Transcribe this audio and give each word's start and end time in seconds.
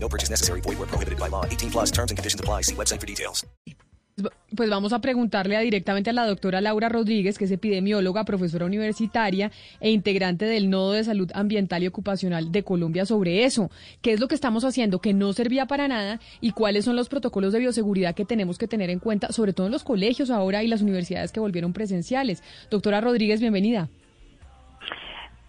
No 0.00 0.08
purchase 0.08 0.30
necessary. 0.30 0.60
Void 0.62 0.78
where 0.78 0.88
prohibited 0.88 1.18
by 1.18 1.28
law. 1.28 1.44
18 1.44 1.70
plus 1.70 1.90
terms 1.90 2.10
and 2.10 2.16
conditions 2.16 2.40
apply. 2.40 2.62
See 2.62 2.74
website 2.74 3.00
for 3.00 3.06
details. 3.06 3.44
Pues 4.56 4.68
vamos 4.68 4.92
a 4.92 5.00
preguntarle 5.00 5.60
directamente 5.60 6.10
a 6.10 6.12
la 6.12 6.26
doctora 6.26 6.60
Laura 6.60 6.88
Rodríguez, 6.88 7.38
que 7.38 7.44
es 7.44 7.50
epidemióloga, 7.52 8.24
profesora 8.24 8.66
universitaria 8.66 9.52
e 9.80 9.90
integrante 9.90 10.44
del 10.44 10.70
Nodo 10.70 10.92
de 10.92 11.04
Salud 11.04 11.30
Ambiental 11.34 11.84
y 11.84 11.86
Ocupacional 11.86 12.50
de 12.50 12.64
Colombia 12.64 13.06
sobre 13.06 13.44
eso. 13.44 13.70
¿Qué 14.02 14.12
es 14.12 14.18
lo 14.18 14.26
que 14.26 14.34
estamos 14.34 14.64
haciendo 14.64 15.00
que 15.00 15.14
no 15.14 15.32
servía 15.32 15.66
para 15.66 15.86
nada 15.86 16.18
y 16.40 16.50
cuáles 16.50 16.84
son 16.84 16.96
los 16.96 17.08
protocolos 17.08 17.52
de 17.52 17.60
bioseguridad 17.60 18.16
que 18.16 18.24
tenemos 18.24 18.58
que 18.58 18.66
tener 18.66 18.90
en 18.90 18.98
cuenta, 18.98 19.30
sobre 19.30 19.52
todo 19.52 19.66
en 19.66 19.72
los 19.72 19.84
colegios 19.84 20.30
ahora 20.30 20.64
y 20.64 20.66
las 20.66 20.82
universidades 20.82 21.30
que 21.30 21.40
volvieron 21.40 21.72
presenciales? 21.72 22.42
Doctora 22.70 23.00
Rodríguez, 23.00 23.40
bienvenida. 23.40 23.88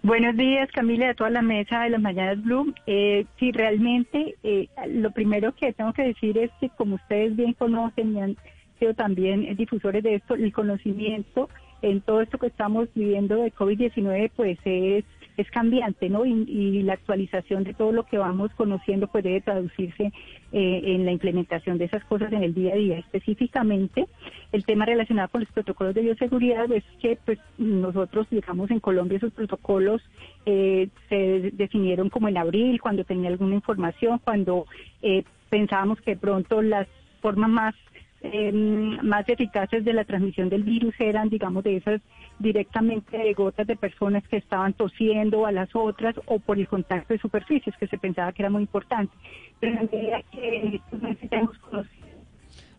Buenos 0.02 0.38
días, 0.38 0.71
Camila, 0.71 1.08
de 1.08 1.13
toda 1.13 1.30
la 1.30 1.41
mesa 1.41 1.81
de 1.81 1.89
las 1.89 2.02
Mañanas 2.02 2.41
Blue. 2.41 2.73
Eh, 2.88 3.26
sí, 3.38 3.52
realmente, 3.52 4.38
eh, 4.44 4.70
lo 4.88 5.12
primero 5.12 5.53
que 5.53 5.73
tengo 5.73 5.91
que 5.91 6.03
decir 6.03 6.38
es 6.38 6.49
que, 6.62 6.70
como 6.70 6.95
ustedes 6.95 7.35
bien 7.35 7.52
conocen 7.52 8.16
y 8.16 8.21
han 8.21 8.38
sido 8.80 8.93
también 8.93 9.54
difusores 9.57 10.02
de 10.02 10.16
esto, 10.16 10.35
el 10.35 10.54
conocimiento 10.54 11.49
en 11.81 11.99
todo 11.99 12.21
esto 12.21 12.38
que 12.38 12.48
estamos 12.48 12.88
viviendo 12.96 13.35
de 13.35 13.51
COVID-19, 13.54 14.32
pues 14.38 14.57
es 14.63 15.04
es 15.40 15.49
cambiante, 15.51 16.09
¿no? 16.09 16.26
Y, 16.26 16.84
la 16.84 16.93
actualización 16.93 17.63
de 17.63 17.73
todo 17.73 17.91
lo 17.91 18.04
que 18.04 18.18
vamos 18.18 18.51
conociendo 18.55 19.07
pues 19.07 19.23
debe 19.23 19.41
traducirse 19.41 20.12
eh, 20.51 20.82
en 20.85 21.05
la 21.05 21.12
implementación 21.12 21.77
de 21.77 21.85
esas 21.85 22.04
cosas 22.05 22.32
en 22.34 22.43
el 22.43 22.54
día 22.54 22.73
a 22.73 22.77
día. 22.77 22.98
Específicamente, 22.98 24.07
el 24.51 24.65
tema 24.65 24.85
relacionado 24.85 25.29
con 25.29 25.41
los 25.41 25.51
protocolos 25.51 25.95
de 25.95 26.01
bioseguridad 26.01 26.71
es 26.71 26.84
que 27.01 27.17
pues 27.26 27.40
nosotros, 27.57 28.27
digamos, 28.29 28.71
en 28.71 28.79
Colombia 28.79 29.17
esos 29.17 29.34
protocolos 29.34 30.01
eh, 30.45 30.90
se 31.07 31.51
definieron 31.54 32.10
como 32.10 32.27
en 32.27 32.37
abril, 32.37 32.82
cuando 32.82 33.04
tenía 33.04 33.29
alguna 33.29 33.55
información, 33.55 34.20
cuando 34.23 34.65
eh, 35.01 35.23
pensábamos 35.49 36.01
que 36.01 36.15
pronto 36.17 36.62
las 36.62 36.87
formas 37.21 37.49
más 37.49 37.76
eh, 38.21 38.51
más 38.51 39.27
eficaces 39.29 39.85
de 39.85 39.93
la 39.93 40.03
transmisión 40.03 40.49
del 40.49 40.63
virus 40.63 40.93
eran, 40.99 41.29
digamos, 41.29 41.63
de 41.63 41.77
esas 41.77 42.01
directamente 42.37 43.17
de 43.17 43.34
gotas 43.34 43.67
de 43.67 43.76
personas 43.76 44.27
que 44.27 44.37
estaban 44.37 44.73
tosiendo 44.73 45.45
a 45.45 45.51
las 45.51 45.70
otras 45.73 46.15
o 46.26 46.39
por 46.39 46.59
el 46.59 46.67
contacto 46.67 47.13
de 47.13 47.20
superficies, 47.20 47.76
que 47.77 47.87
se 47.87 47.98
pensaba 47.98 48.34
que 48.34 48.41
era 48.41 48.49
muy 48.49 48.61
importante. 48.61 49.13
Pero 49.59 49.79
en 49.79 49.89
medida 49.91 50.21
que 50.31 50.81
necesitamos 51.01 51.57
conocer 51.59 52.09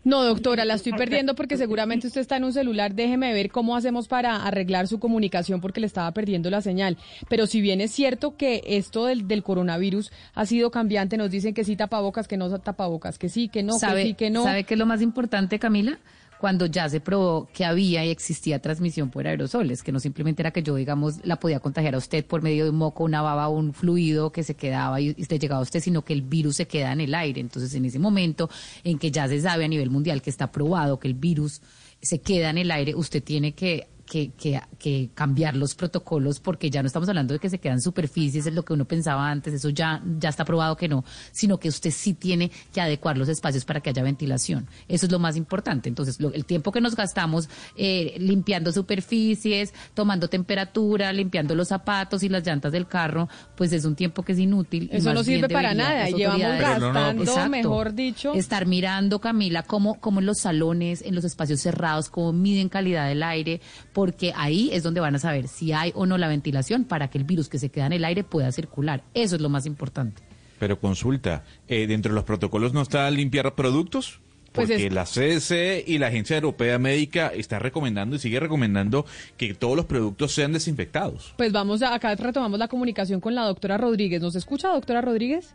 no, 0.02 0.24
doctora, 0.24 0.64
la 0.64 0.74
estoy 0.74 0.92
perdiendo 0.92 1.34
porque 1.34 1.56
seguramente 1.56 2.06
usted 2.06 2.22
está 2.22 2.36
en 2.36 2.44
un 2.44 2.52
celular. 2.52 2.94
Déjeme 2.94 3.34
ver 3.34 3.50
cómo 3.50 3.76
hacemos 3.76 4.08
para 4.08 4.46
arreglar 4.46 4.88
su 4.88 4.98
comunicación 4.98 5.60
porque 5.60 5.80
le 5.80 5.86
estaba 5.86 6.10
perdiendo 6.12 6.48
la 6.48 6.62
señal. 6.62 6.96
Pero 7.28 7.46
si 7.46 7.60
bien 7.60 7.80
es 7.80 7.90
cierto 7.90 8.36
que 8.36 8.62
esto 8.66 9.06
del, 9.06 9.28
del 9.28 9.42
coronavirus 9.42 10.10
ha 10.34 10.46
sido 10.46 10.70
cambiante, 10.70 11.18
nos 11.18 11.30
dicen 11.30 11.52
que 11.52 11.64
sí 11.64 11.76
tapabocas, 11.76 12.28
que 12.28 12.38
no 12.38 12.58
tapabocas, 12.58 13.18
que 13.18 13.28
sí, 13.28 13.48
que 13.48 13.62
no, 13.62 13.78
que 13.78 14.02
sí, 14.02 14.14
que 14.14 14.30
no. 14.30 14.44
¿Sabe 14.44 14.64
qué 14.64 14.74
es 14.74 14.78
lo 14.78 14.86
más 14.86 15.02
importante, 15.02 15.58
Camila? 15.58 15.98
Cuando 16.40 16.64
ya 16.64 16.88
se 16.88 17.00
probó 17.00 17.50
que 17.52 17.66
había 17.66 18.02
y 18.02 18.08
existía 18.08 18.60
transmisión 18.60 19.10
por 19.10 19.26
aerosoles, 19.26 19.82
que 19.82 19.92
no 19.92 20.00
simplemente 20.00 20.40
era 20.40 20.52
que 20.52 20.62
yo, 20.62 20.74
digamos, 20.74 21.16
la 21.22 21.38
podía 21.38 21.60
contagiar 21.60 21.94
a 21.94 21.98
usted 21.98 22.24
por 22.24 22.40
medio 22.40 22.64
de 22.64 22.70
un 22.70 22.76
moco, 22.76 23.04
una 23.04 23.20
baba, 23.20 23.48
un 23.50 23.74
fluido 23.74 24.32
que 24.32 24.42
se 24.42 24.54
quedaba 24.54 25.02
y 25.02 25.14
llegaba 25.14 25.60
a 25.60 25.62
usted, 25.62 25.80
sino 25.80 26.02
que 26.02 26.14
el 26.14 26.22
virus 26.22 26.56
se 26.56 26.66
queda 26.66 26.92
en 26.92 27.02
el 27.02 27.14
aire. 27.14 27.42
Entonces, 27.42 27.74
en 27.74 27.84
ese 27.84 27.98
momento 27.98 28.48
en 28.84 28.98
que 28.98 29.10
ya 29.10 29.28
se 29.28 29.38
sabe 29.38 29.66
a 29.66 29.68
nivel 29.68 29.90
mundial 29.90 30.22
que 30.22 30.30
está 30.30 30.50
probado 30.50 30.98
que 30.98 31.08
el 31.08 31.14
virus 31.14 31.60
se 32.00 32.22
queda 32.22 32.48
en 32.48 32.56
el 32.56 32.70
aire, 32.70 32.94
usted 32.94 33.22
tiene 33.22 33.52
que 33.52 33.86
que, 34.10 34.32
que, 34.76 35.10
cambiar 35.14 35.54
los 35.54 35.76
protocolos 35.76 36.40
porque 36.40 36.68
ya 36.68 36.82
no 36.82 36.88
estamos 36.88 37.08
hablando 37.08 37.32
de 37.32 37.38
que 37.38 37.48
se 37.48 37.58
quedan 37.58 37.80
superficies, 37.80 38.44
es 38.44 38.54
lo 38.54 38.64
que 38.64 38.72
uno 38.72 38.84
pensaba 38.84 39.30
antes, 39.30 39.54
eso 39.54 39.68
ya, 39.68 40.02
ya 40.18 40.30
está 40.30 40.44
probado 40.44 40.76
que 40.76 40.88
no, 40.88 41.04
sino 41.30 41.58
que 41.58 41.68
usted 41.68 41.92
sí 41.92 42.14
tiene 42.14 42.50
que 42.72 42.80
adecuar 42.80 43.16
los 43.16 43.28
espacios 43.28 43.64
para 43.64 43.80
que 43.80 43.90
haya 43.90 44.02
ventilación. 44.02 44.66
Eso 44.88 45.06
es 45.06 45.12
lo 45.12 45.20
más 45.20 45.36
importante. 45.36 45.88
Entonces, 45.88 46.18
el 46.18 46.44
tiempo 46.44 46.72
que 46.72 46.80
nos 46.80 46.96
gastamos 46.96 47.48
eh, 47.76 48.16
limpiando 48.18 48.72
superficies, 48.72 49.72
tomando 49.94 50.26
temperatura, 50.26 51.12
limpiando 51.12 51.54
los 51.54 51.68
zapatos 51.68 52.24
y 52.24 52.28
las 52.28 52.44
llantas 52.44 52.72
del 52.72 52.88
carro, 52.88 53.28
pues 53.56 53.72
es 53.72 53.84
un 53.84 53.94
tiempo 53.94 54.24
que 54.24 54.32
es 54.32 54.40
inútil. 54.40 54.90
Eso 54.92 55.14
no 55.14 55.22
sirve 55.22 55.48
para 55.48 55.72
nada. 55.72 56.08
Llevamos 56.10 56.58
gastando, 56.58 57.48
mejor 57.48 57.94
dicho. 57.94 58.34
Estar 58.34 58.66
mirando, 58.66 59.20
Camila, 59.20 59.62
cómo, 59.62 60.00
cómo 60.00 60.18
en 60.18 60.26
los 60.26 60.38
salones, 60.38 61.02
en 61.02 61.14
los 61.14 61.24
espacios 61.24 61.60
cerrados, 61.60 62.08
cómo 62.08 62.32
miden 62.32 62.68
calidad 62.68 63.06
del 63.06 63.22
aire, 63.22 63.60
porque 64.00 64.32
ahí 64.34 64.70
es 64.72 64.82
donde 64.82 64.98
van 64.98 65.14
a 65.14 65.18
saber 65.18 65.46
si 65.46 65.72
hay 65.72 65.92
o 65.94 66.06
no 66.06 66.16
la 66.16 66.26
ventilación 66.26 66.84
para 66.84 67.10
que 67.10 67.18
el 67.18 67.24
virus 67.24 67.50
que 67.50 67.58
se 67.58 67.68
queda 67.68 67.84
en 67.84 67.92
el 67.92 68.06
aire 68.06 68.24
pueda 68.24 68.50
circular. 68.50 69.02
Eso 69.12 69.36
es 69.36 69.42
lo 69.42 69.50
más 69.50 69.66
importante. 69.66 70.22
Pero 70.58 70.80
consulta, 70.80 71.44
eh, 71.68 71.86
¿dentro 71.86 72.10
de 72.10 72.14
los 72.14 72.24
protocolos 72.24 72.72
no 72.72 72.80
está 72.80 73.10
limpiar 73.10 73.54
productos? 73.54 74.20
Pues 74.52 74.70
porque 74.70 74.88
la 74.88 75.04
CDC 75.04 75.86
y 75.86 75.98
la 75.98 76.06
Agencia 76.06 76.36
Europea 76.36 76.78
Médica 76.78 77.26
está 77.26 77.58
recomendando 77.58 78.16
y 78.16 78.20
sigue 78.20 78.40
recomendando 78.40 79.04
que 79.36 79.52
todos 79.52 79.76
los 79.76 79.84
productos 79.84 80.32
sean 80.32 80.54
desinfectados. 80.54 81.34
Pues 81.36 81.52
vamos, 81.52 81.82
a, 81.82 81.94
acá 81.94 82.14
retomamos 82.14 82.58
la 82.58 82.68
comunicación 82.68 83.20
con 83.20 83.34
la 83.34 83.42
doctora 83.42 83.76
Rodríguez. 83.76 84.22
¿Nos 84.22 84.34
escucha, 84.34 84.68
doctora 84.68 85.02
Rodríguez? 85.02 85.54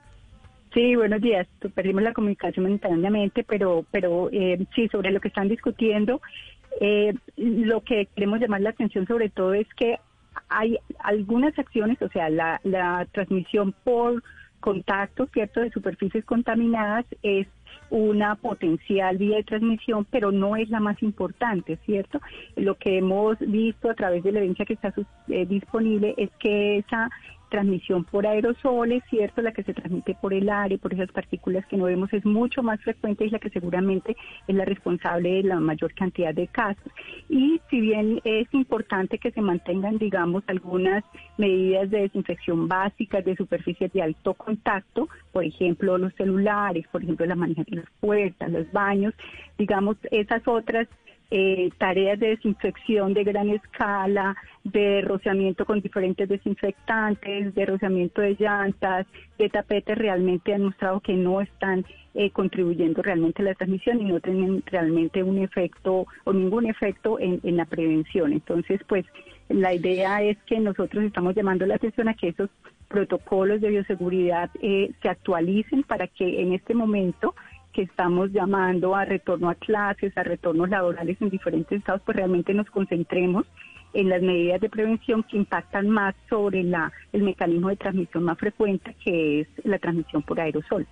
Sí, 0.75 0.93
buenos 0.93 1.21
días. 1.21 1.47
Perdimos 1.73 2.03
la 2.03 2.11
comunicación 2.11 2.65
momentáneamente, 2.65 3.45
pero, 3.45 3.85
pero 3.91 4.29
eh, 4.33 4.59
sí, 4.75 4.89
sobre 4.89 5.11
lo 5.11 5.21
que 5.21 5.29
están 5.29 5.47
discutiendo, 5.47 6.21
eh, 6.81 7.13
lo 7.37 7.81
que 7.81 8.07
queremos 8.15 8.39
llamar 8.39 8.61
la 8.61 8.71
atención 8.71 9.07
sobre 9.07 9.29
todo 9.29 9.53
es 9.53 9.67
que 9.75 9.99
hay 10.49 10.77
algunas 10.99 11.57
acciones, 11.57 12.01
o 12.01 12.09
sea, 12.09 12.29
la, 12.29 13.07
transmisión 13.11 13.73
por 13.83 14.23
contacto, 14.59 15.27
¿cierto?, 15.33 15.61
de 15.61 15.69
superficies 15.69 16.25
contaminadas 16.25 17.05
es 17.23 17.47
una 17.89 18.35
potencial 18.35 19.17
vía 19.17 19.37
de 19.37 19.43
transmisión, 19.43 20.05
pero 20.09 20.31
no 20.31 20.55
es 20.55 20.69
la 20.69 20.79
más 20.79 21.01
importante, 21.03 21.77
¿cierto? 21.85 22.19
Lo 22.55 22.75
que 22.75 22.97
hemos 22.97 23.37
visto 23.39 23.89
a 23.89 23.93
través 23.93 24.23
de 24.23 24.31
la 24.31 24.39
evidencia 24.39 24.65
que 24.65 24.73
está 24.73 24.93
eh, 25.27 25.45
disponible 25.45 26.15
es 26.17 26.31
que 26.39 26.77
esa 26.77 27.09
transmisión 27.55 28.03
por 28.03 28.27
aerosoles, 28.27 29.01
¿cierto? 29.09 29.41
La 29.41 29.53
que 29.53 29.63
se 29.63 29.73
transmite 29.73 30.13
por 30.19 30.33
el 30.33 30.49
aire, 30.49 30.77
por 30.77 30.93
esas 30.93 31.09
partículas 31.09 31.65
que 31.67 31.77
no 31.77 31.85
vemos 31.85 32.11
es 32.11 32.25
mucho 32.25 32.61
más 32.61 32.81
frecuente 32.81 33.25
y 33.25 33.29
la 33.29 33.39
que 33.39 33.49
seguramente 33.49 34.17
es 34.45 34.55
la 34.55 34.65
responsable 34.65 35.35
de 35.35 35.43
la 35.43 35.61
mayor 35.61 35.93
cantidad 35.93 36.33
de 36.33 36.47
casos. 36.47 36.91
Y 37.29 37.61
si 37.69 37.79
bien 37.79 38.19
es 38.25 38.53
importante 38.53 39.19
que 39.19 39.31
se 39.31 39.39
mantengan, 39.39 39.97
digamos, 39.97 40.43
algunas 40.47 41.05
medidas 41.37 41.89
de 41.89 42.01
desinfección 42.01 42.67
básicas 42.67 43.23
de 43.23 43.37
superficies 43.37 43.93
de 43.93 44.01
alto 44.01 44.33
contacto, 44.33 45.07
por 45.31 45.45
ejemplo, 45.45 45.97
los 45.97 46.13
celulares, 46.15 46.85
por 46.91 47.03
ejemplo, 47.03 47.25
la 47.25 47.35
maneja 47.35 47.63
de 47.69 47.77
las 47.77 47.89
puertas, 48.01 48.51
los 48.51 48.69
baños, 48.73 49.13
digamos, 49.57 49.95
esas 50.11 50.45
otras 50.45 50.89
eh, 51.31 51.69
tareas 51.77 52.19
de 52.19 52.29
desinfección 52.29 53.13
de 53.13 53.23
gran 53.23 53.49
escala, 53.49 54.35
de 54.63 55.01
rociamiento 55.01 55.65
con 55.65 55.81
diferentes 55.81 56.27
desinfectantes, 56.27 57.53
de 57.53 57.65
rociamiento 57.65 58.21
de 58.21 58.35
llantas, 58.39 59.07
de 59.37 59.49
tapetes, 59.49 59.97
realmente 59.97 60.53
han 60.53 60.63
mostrado 60.63 60.99
que 60.99 61.13
no 61.13 61.41
están 61.41 61.85
eh, 62.13 62.31
contribuyendo 62.31 63.01
realmente 63.01 63.41
a 63.41 63.45
la 63.45 63.55
transmisión 63.55 63.99
y 63.99 64.05
no 64.05 64.19
tienen 64.19 64.63
realmente 64.67 65.21
un 65.21 65.37
efecto 65.37 66.07
o 66.23 66.33
ningún 66.33 66.65
efecto 66.65 67.19
en, 67.19 67.41
la 67.57 67.65
prevención. 67.65 68.31
Entonces, 68.31 68.79
pues 68.87 69.05
la 69.49 69.73
idea 69.73 70.23
es 70.23 70.37
que 70.43 70.59
nosotros 70.59 71.03
estamos 71.03 71.35
llamando 71.35 71.65
la 71.65 71.75
atención 71.75 72.07
a 72.07 72.13
que 72.13 72.29
esos 72.29 72.49
protocolos 72.87 73.59
de 73.59 73.69
bioseguridad 73.69 74.49
eh, 74.61 74.91
se 75.01 75.09
actualicen 75.09 75.83
para 75.83 76.07
que 76.07 76.41
en 76.41 76.53
este 76.53 76.73
momento 76.73 77.35
que 77.75 77.81
estamos 77.81 78.31
llamando 78.31 78.95
a 78.95 79.03
retorno 79.03 79.49
a 79.49 79.55
clases, 79.55 80.17
a 80.17 80.23
retornos 80.23 80.69
laborales 80.69 81.21
en 81.21 81.29
diferentes 81.29 81.77
estados, 81.77 82.01
pues 82.05 82.15
realmente 82.15 82.53
nos 82.53 82.69
concentremos 82.69 83.45
en 83.93 84.07
las 84.07 84.21
medidas 84.21 84.61
de 84.61 84.69
prevención 84.69 85.23
que 85.23 85.35
impactan 85.35 85.89
más 85.89 86.15
sobre 86.29 86.63
la, 86.63 86.91
el 87.11 87.23
mecanismo 87.23 87.67
de 87.67 87.75
transmisión 87.75 88.23
más 88.23 88.37
frecuente, 88.37 88.95
que 89.03 89.41
es 89.41 89.47
la 89.65 89.77
transmisión 89.77 90.23
por 90.23 90.39
aerosol. 90.39 90.87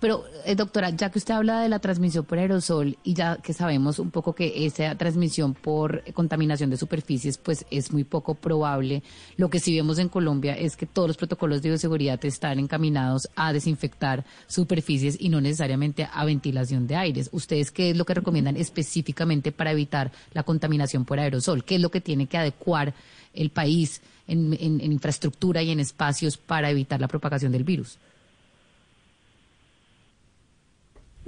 Pero, 0.00 0.24
eh, 0.46 0.54
doctora, 0.54 0.88
ya 0.90 1.10
que 1.10 1.18
usted 1.18 1.34
habla 1.34 1.60
de 1.60 1.68
la 1.68 1.78
transmisión 1.78 2.24
por 2.24 2.38
aerosol 2.38 2.96
y 3.04 3.12
ya 3.12 3.36
que 3.36 3.52
sabemos 3.52 3.98
un 3.98 4.10
poco 4.10 4.34
que 4.34 4.64
esa 4.64 4.94
transmisión 4.94 5.52
por 5.52 6.02
contaminación 6.14 6.70
de 6.70 6.78
superficies, 6.78 7.36
pues 7.36 7.66
es 7.70 7.92
muy 7.92 8.04
poco 8.04 8.34
probable, 8.34 9.02
lo 9.36 9.50
que 9.50 9.60
sí 9.60 9.76
vemos 9.76 9.98
en 9.98 10.08
Colombia 10.08 10.54
es 10.54 10.76
que 10.76 10.86
todos 10.86 11.06
los 11.06 11.18
protocolos 11.18 11.60
de 11.60 11.68
bioseguridad 11.68 12.24
están 12.24 12.58
encaminados 12.58 13.28
a 13.36 13.52
desinfectar 13.52 14.24
superficies 14.46 15.18
y 15.20 15.28
no 15.28 15.42
necesariamente 15.42 16.08
a 16.10 16.24
ventilación 16.24 16.86
de 16.86 16.96
aires. 16.96 17.28
¿Ustedes 17.32 17.70
qué 17.70 17.90
es 17.90 17.96
lo 17.96 18.06
que 18.06 18.14
recomiendan 18.14 18.56
específicamente 18.56 19.52
para 19.52 19.72
evitar 19.72 20.10
la 20.32 20.44
contaminación 20.44 21.04
por 21.04 21.20
aerosol? 21.20 21.62
¿Qué 21.62 21.74
es 21.74 21.80
lo 21.82 21.90
que 21.90 22.00
tiene 22.00 22.26
que 22.26 22.38
adecuar 22.38 22.94
el 23.34 23.50
país 23.50 24.00
en, 24.26 24.54
en 24.58 24.80
infraestructura 24.80 25.62
y 25.62 25.70
en 25.70 25.80
espacios 25.80 26.38
para 26.38 26.70
evitar 26.70 27.02
la 27.02 27.08
propagación 27.08 27.52
del 27.52 27.64
virus? 27.64 27.98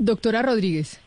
Doctora 0.02 0.42
Rodríguez. 0.42 0.98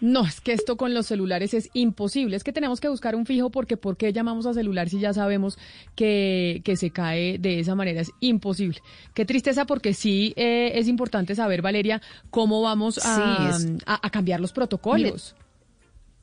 No, 0.00 0.26
es 0.26 0.40
que 0.40 0.52
esto 0.52 0.76
con 0.76 0.94
los 0.94 1.06
celulares 1.06 1.54
es 1.54 1.70
imposible. 1.74 2.36
Es 2.36 2.42
que 2.42 2.52
tenemos 2.52 2.80
que 2.80 2.88
buscar 2.88 3.14
un 3.14 3.24
fijo 3.24 3.50
porque 3.50 3.76
¿por 3.76 3.96
qué 3.96 4.12
llamamos 4.12 4.46
a 4.46 4.52
celular 4.52 4.88
si 4.88 4.98
ya 4.98 5.12
sabemos 5.12 5.56
que, 5.94 6.60
que 6.64 6.76
se 6.76 6.90
cae 6.90 7.38
de 7.38 7.60
esa 7.60 7.76
manera? 7.76 8.00
Es 8.00 8.10
imposible. 8.18 8.82
Qué 9.14 9.24
tristeza 9.24 9.64
porque 9.64 9.94
sí 9.94 10.34
eh, 10.36 10.72
es 10.74 10.88
importante 10.88 11.36
saber, 11.36 11.62
Valeria, 11.62 12.02
cómo 12.30 12.62
vamos 12.62 12.98
a, 13.04 13.56
a, 13.86 14.10
cambiar 14.10 14.40
los 14.40 14.52
protocolos 14.52 15.36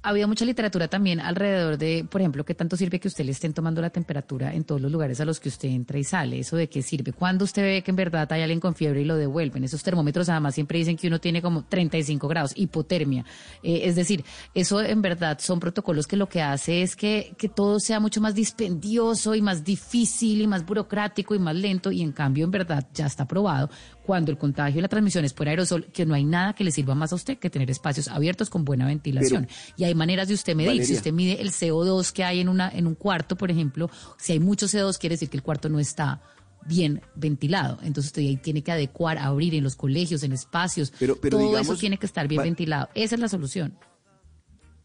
había 0.04 0.28
mucha 0.28 0.44
literatura 0.44 0.90
también 0.90 1.22
alrededor 1.22 1.78
de, 1.78 2.06
por 2.10 2.20
ejemplo, 2.20 2.44
qué 2.44 2.54
tanto 2.54 2.76
sirve 2.76 3.00
que 3.00 3.08
usted 3.08 3.24
le 3.24 3.32
estén 3.32 3.54
tomando 3.54 3.82
la 3.82 3.90
temperatura 3.90 4.54
en 4.54 4.66
todos 4.66 4.82
los 4.82 4.92
lugares 4.92 5.22
a 5.22 5.26
los 5.26 5.40
que 5.40 5.48
usted 5.48 5.70
entra 5.70 5.98
y 5.98 6.04
sale. 6.04 6.40
Eso 6.40 6.58
de 6.58 6.68
qué 6.68 6.82
sirve. 6.82 7.14
Cuando 7.14 7.46
usted 7.46 7.64
ve 7.64 7.82
que 7.82 7.92
en 7.92 7.96
verdad 7.96 8.32
hay 8.34 8.42
alguien 8.42 8.60
con 8.60 8.76
fiebre 8.76 9.02
y 9.02 9.06
lo 9.06 9.16
devuelven. 9.16 9.64
Esos 9.64 9.82
termómetros 9.82 10.28
además 10.28 10.56
siempre 10.56 10.78
dicen 10.78 10.98
que 10.98 11.08
uno 11.08 11.20
tiene 11.20 11.42
como 11.42 11.64
35 11.64 12.28
grados, 12.28 12.52
hipotermia. 12.56 13.24
Eh, 13.64 13.82
es 13.86 13.96
decir, 13.96 14.26
eso 14.54 14.82
en 14.82 15.02
verdad 15.02 15.40
son 15.40 15.62
protocolos 15.62 16.06
que 16.06 16.18
lo 16.18 16.28
que 16.28 16.42
hace 16.42 16.82
es 16.82 16.98
que, 16.98 17.34
que 17.38 17.48
todo 17.48 17.80
sea 17.80 18.02
mucho 18.02 18.20
más 18.20 18.36
dispendioso 18.36 19.36
y 19.36 19.42
más 19.42 19.64
difícil 19.64 20.42
y 20.42 20.48
más 20.48 20.66
burocrático 20.66 21.34
y 21.34 21.40
más 21.40 21.56
lento. 21.56 21.92
Y 21.92 22.02
en 22.02 22.12
cambio, 22.12 22.44
en 22.44 22.52
verdad, 22.52 22.86
ya 22.94 23.06
está 23.06 23.26
probado 23.26 23.70
cuando 24.06 24.32
el 24.32 24.38
contagio 24.38 24.80
y 24.80 24.82
la 24.82 24.88
transmisión 24.88 25.26
es 25.26 25.34
por 25.34 25.48
aerosol, 25.48 25.86
que 25.86 26.06
no 26.06 26.14
hay 26.14 26.24
nada 26.24 26.54
que 26.54 26.64
le 26.64 26.72
sirva 26.72 26.94
más 26.94 27.12
a 27.14 27.16
usted 27.16 27.38
que 27.38 27.50
tener 27.50 27.72
espacios 27.72 28.08
abiertos 28.08 28.50
con 28.50 28.66
buena 28.66 28.86
ventilación. 28.86 29.48
y 29.78 29.86
hay 29.86 29.96
maneras 29.96 30.28
de 30.28 30.34
usted 30.34 30.56
medir. 30.56 30.86
Si 30.86 30.94
usted 30.94 31.14
mide 31.14 31.42
el 31.42 31.52
CO2 31.52 32.12
que 32.12 32.24
hay 32.24 32.40
en, 32.40 32.50
una, 32.50 32.70
en 32.70 32.88
un 32.88 32.96
cuarto, 32.96 33.36
por 33.36 33.50
ejemplo, 33.50 33.90
si 34.18 34.34
hay 34.34 34.40
mucho 34.40 34.68
CO2, 34.68 34.98
quiere 34.98 35.16
decir 35.16 35.30
que 35.30 35.38
el 35.38 35.44
cuarto 35.44 35.70
no 35.70 35.80
está 35.80 36.22
bien 36.66 37.02
ventilado. 37.16 37.80
Entonces 37.82 38.08
usted 38.08 38.22
ahí 38.22 38.38
tiene 38.38 38.62
que 38.62 38.72
adecuar, 38.72 39.18
abrir 39.18 39.56
en 39.56 39.64
los 39.64 39.76
colegios, 39.76 40.24
en 40.24 40.34
espacios. 40.34 40.94
Pero, 41.00 41.16
todo 41.16 41.58
eso 41.58 41.76
tiene 41.76 41.98
que 41.98 42.06
estar 42.06 42.28
bien 42.28 42.44
ventilado. 42.44 42.90
Esa 42.94 43.16
es 43.16 43.22
la 43.22 43.30
solución. 43.30 43.78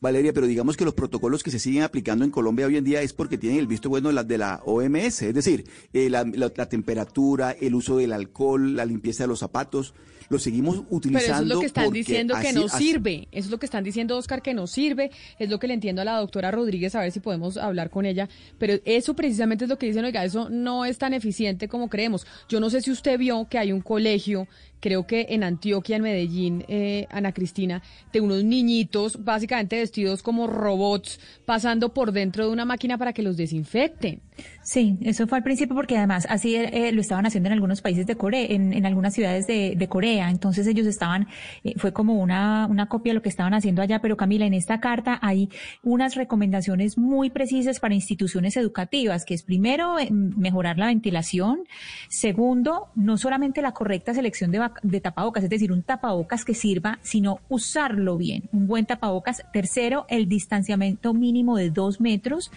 Valeria, 0.00 0.32
pero 0.32 0.46
digamos 0.46 0.76
que 0.76 0.84
los 0.84 0.94
protocolos 0.94 1.42
que 1.42 1.50
se 1.50 1.58
siguen 1.58 1.82
aplicando 1.82 2.24
en 2.24 2.30
Colombia 2.30 2.66
hoy 2.66 2.76
en 2.76 2.84
día 2.84 3.02
es 3.02 3.12
porque 3.12 3.36
tienen 3.36 3.58
el 3.58 3.66
visto 3.66 3.88
bueno 3.88 4.08
de 4.08 4.14
la, 4.14 4.24
de 4.24 4.38
la 4.38 4.62
OMS, 4.64 5.22
es 5.22 5.34
decir, 5.34 5.64
eh, 5.92 6.08
la, 6.08 6.24
temperatura, 6.68 7.50
el 7.52 7.74
uso 7.74 7.96
del 7.96 8.12
alcohol, 8.12 8.76
la 8.76 8.84
limpieza 8.84 9.24
de 9.24 9.28
los 9.28 9.40
zapatos, 9.40 9.94
lo 10.28 10.38
seguimos 10.38 10.82
utilizando. 10.90 11.14
Pero 11.14 11.32
eso 11.34 11.42
es 11.42 11.48
lo 11.48 11.60
que 11.60 11.66
están 11.66 11.92
diciendo 11.92 12.34
que 12.40 12.52
no 12.52 12.68
sirve, 12.68 13.28
eso 13.32 13.46
es 13.46 13.50
lo 13.50 13.58
que 13.58 13.66
están 13.66 13.82
diciendo 13.82 14.16
Oscar 14.16 14.42
que 14.42 14.54
no 14.54 14.66
sirve, 14.66 15.10
es 15.38 15.48
lo 15.48 15.58
que 15.58 15.66
le 15.66 15.74
entiendo 15.74 16.02
a 16.02 16.04
la 16.04 16.18
doctora 16.18 16.50
Rodríguez, 16.50 16.94
a 16.94 17.00
ver 17.00 17.10
si 17.10 17.20
podemos 17.20 17.56
hablar 17.56 17.90
con 17.90 18.06
ella, 18.06 18.28
pero 18.58 18.74
eso 18.84 19.14
precisamente 19.14 19.64
es 19.64 19.70
lo 19.70 19.78
que 19.78 19.86
dicen, 19.86 20.04
oiga, 20.04 20.24
eso 20.24 20.48
no 20.50 20.84
es 20.84 20.98
tan 20.98 21.14
eficiente 21.14 21.66
como 21.66 21.88
creemos. 21.88 22.26
Yo 22.48 22.60
no 22.60 22.70
sé 22.70 22.82
si 22.82 22.90
usted 22.90 23.18
vio 23.18 23.48
que 23.48 23.58
hay 23.58 23.72
un 23.72 23.80
colegio 23.80 24.46
creo 24.80 25.06
que 25.06 25.26
en 25.30 25.42
Antioquia, 25.42 25.96
en 25.96 26.02
Medellín, 26.02 26.64
eh, 26.68 27.06
Ana 27.10 27.32
Cristina, 27.32 27.82
de 28.12 28.20
unos 28.20 28.44
niñitos 28.44 29.24
básicamente 29.24 29.76
vestidos 29.88 30.22
como 30.22 30.46
robots 30.46 31.18
pasando 31.46 31.94
por 31.94 32.12
dentro 32.12 32.44
de 32.44 32.52
una 32.52 32.66
máquina 32.66 32.98
para 32.98 33.14
que 33.14 33.22
los 33.22 33.38
desinfecten. 33.38 34.20
Sí, 34.62 34.98
eso 35.00 35.26
fue 35.26 35.38
al 35.38 35.44
principio 35.44 35.74
porque 35.74 35.96
además 35.96 36.26
así 36.28 36.54
eh, 36.54 36.92
lo 36.92 37.00
estaban 37.00 37.24
haciendo 37.24 37.48
en 37.48 37.54
algunos 37.54 37.80
países 37.80 38.06
de 38.06 38.16
Corea, 38.16 38.44
en, 38.50 38.84
algunas 38.84 39.14
ciudades 39.14 39.46
de, 39.46 39.88
Corea. 39.88 40.28
Entonces 40.28 40.66
ellos 40.66 40.86
estaban, 40.86 41.26
eh, 41.64 41.72
fue 41.78 41.94
como 41.94 42.14
una, 42.20 42.66
una 42.66 42.86
copia 42.86 43.10
de 43.10 43.14
lo 43.14 43.22
que 43.22 43.30
estaban 43.30 43.54
haciendo 43.54 43.80
allá. 43.80 44.00
Pero 44.00 44.18
Camila, 44.18 44.44
en 44.44 44.52
esta 44.52 44.78
carta 44.78 45.18
hay 45.22 45.48
unas 45.82 46.16
recomendaciones 46.16 46.98
muy 46.98 47.30
precisas 47.30 47.80
para 47.80 47.94
instituciones 47.94 48.58
educativas, 48.58 49.24
que 49.24 49.32
es 49.32 49.42
primero 49.42 49.98
eh, 49.98 50.10
mejorar 50.10 50.76
la 50.76 50.86
ventilación, 50.86 51.60
segundo, 52.08 52.88
no 52.94 53.16
solamente 53.16 53.62
la 53.62 53.72
correcta 53.72 54.12
selección 54.12 54.50
de, 54.50 54.68
de 54.82 55.00
tapabocas, 55.00 55.44
es 55.44 55.50
decir, 55.50 55.72
un 55.72 55.82
tapabocas 55.82 56.44
que 56.44 56.52
sirva, 56.52 56.98
sino 57.02 57.40
usarlo 57.48 58.18
bien, 58.18 58.50
un 58.52 58.66
buen 58.66 58.84
tapabocas. 58.84 59.42
Tercero, 59.52 60.04
el 60.10 60.28
distanciamiento 60.28 61.14
mínimo 61.14 61.56
de 61.56 61.70
dos 61.70 62.02
metros. 62.02 62.50